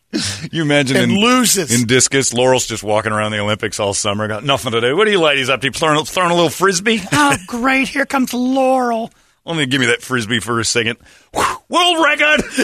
[0.50, 1.72] You imagine And in, loses.
[1.80, 4.94] in discus, Laurel's just walking around the Olympics all summer, got nothing to do.
[4.96, 5.70] What are you ladies up to?
[5.70, 7.00] Throwing, throwing a little frisbee?
[7.12, 7.88] Oh, great.
[7.88, 9.10] Here comes Laurel.
[9.46, 10.98] Only give me that frisbee for a second.
[11.32, 12.42] World record!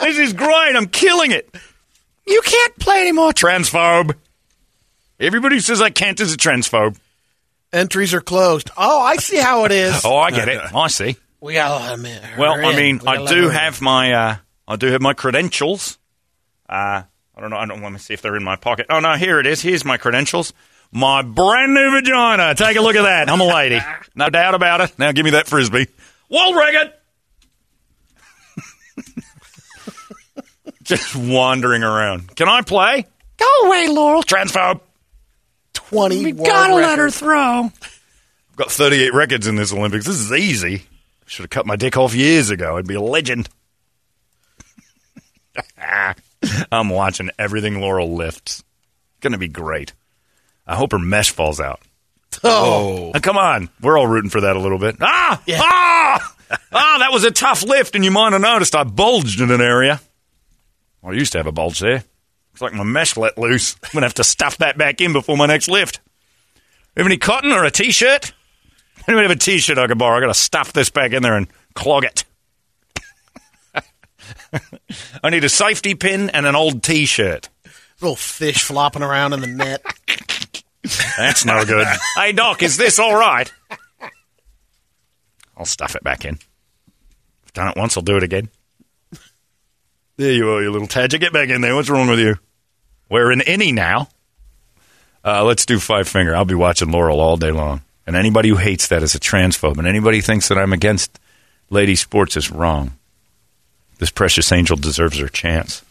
[0.00, 0.74] this is great.
[0.76, 1.48] I'm killing it.
[2.26, 3.30] You can't play anymore.
[3.32, 4.14] Transphobe.
[5.20, 6.98] Everybody who says I can't is a transphobe.
[7.72, 8.70] entries are closed.
[8.76, 10.00] Oh, I see how it is.
[10.04, 10.60] Oh, I get it.
[10.74, 11.16] I see.
[11.40, 12.38] We got to let him in.
[12.38, 13.50] Well, I mean, We I do in.
[13.54, 15.98] have my, uh, I do have my credentials.
[16.68, 17.02] Uh,
[17.36, 17.56] I don't know.
[17.56, 17.82] I don't.
[17.82, 18.86] Let me see if they're in my pocket.
[18.90, 19.60] Oh no, here it is.
[19.60, 20.52] Here's my credentials.
[20.92, 22.54] My brand new vagina.
[22.54, 23.28] Take a look at that.
[23.28, 23.80] I'm a lady,
[24.14, 24.98] no doubt about it.
[24.98, 25.86] Now give me that frisbee.
[26.30, 26.92] World record.
[30.82, 32.34] Just wandering around.
[32.36, 33.06] Can I play?
[33.36, 34.22] Go away, Laurel.
[34.22, 34.80] Transphobe.
[35.72, 36.24] twenty.
[36.24, 37.64] We world gotta let her throw.
[37.64, 40.06] I've got 38 records in this Olympics.
[40.06, 40.84] This is easy.
[41.26, 42.76] Should have cut my dick off years ago.
[42.76, 43.48] I'd be a legend.
[46.74, 48.62] I'm watching everything Laurel lifts.
[49.20, 49.92] Going to be great.
[50.66, 51.80] I hope her mesh falls out.
[52.42, 53.70] Oh, Now, come on.
[53.80, 54.96] We're all rooting for that a little bit.
[55.00, 55.40] Ah!
[55.50, 56.34] Ah!
[56.72, 59.60] ah, that was a tough lift, and you might have noticed I bulged in an
[59.60, 60.00] area.
[61.00, 62.02] Well, I used to have a bulge there.
[62.52, 63.76] Looks like my mesh let loose.
[63.82, 66.00] I'm going to have to stuff that back in before my next lift.
[66.96, 68.32] Have any cotton or a t-shirt?
[69.08, 70.16] Anyone have a t-shirt I could borrow?
[70.16, 72.24] I got to stuff this back in there and clog it.
[75.22, 77.48] I need a safety pin and an old t-shirt.
[78.00, 79.84] little fish flopping around in the net.
[81.16, 81.86] That's no good.
[82.16, 83.52] hey, Doc, is this all right?
[85.56, 86.38] I'll stuff it back in.
[87.44, 88.48] I've done it once, I'll do it again.
[90.16, 91.18] There you are, you little tadger.
[91.18, 91.74] Get back in there.
[91.74, 92.36] What's wrong with you?
[93.08, 94.08] We're in any now.
[95.24, 96.36] Uh, let's do five finger.
[96.36, 97.82] I'll be watching Laurel all day long.
[98.06, 99.78] And anybody who hates that is a transphobe.
[99.78, 101.18] And anybody who thinks that I'm against
[101.70, 102.92] lady sports is wrong.
[103.98, 105.82] This precious angel deserves her chance.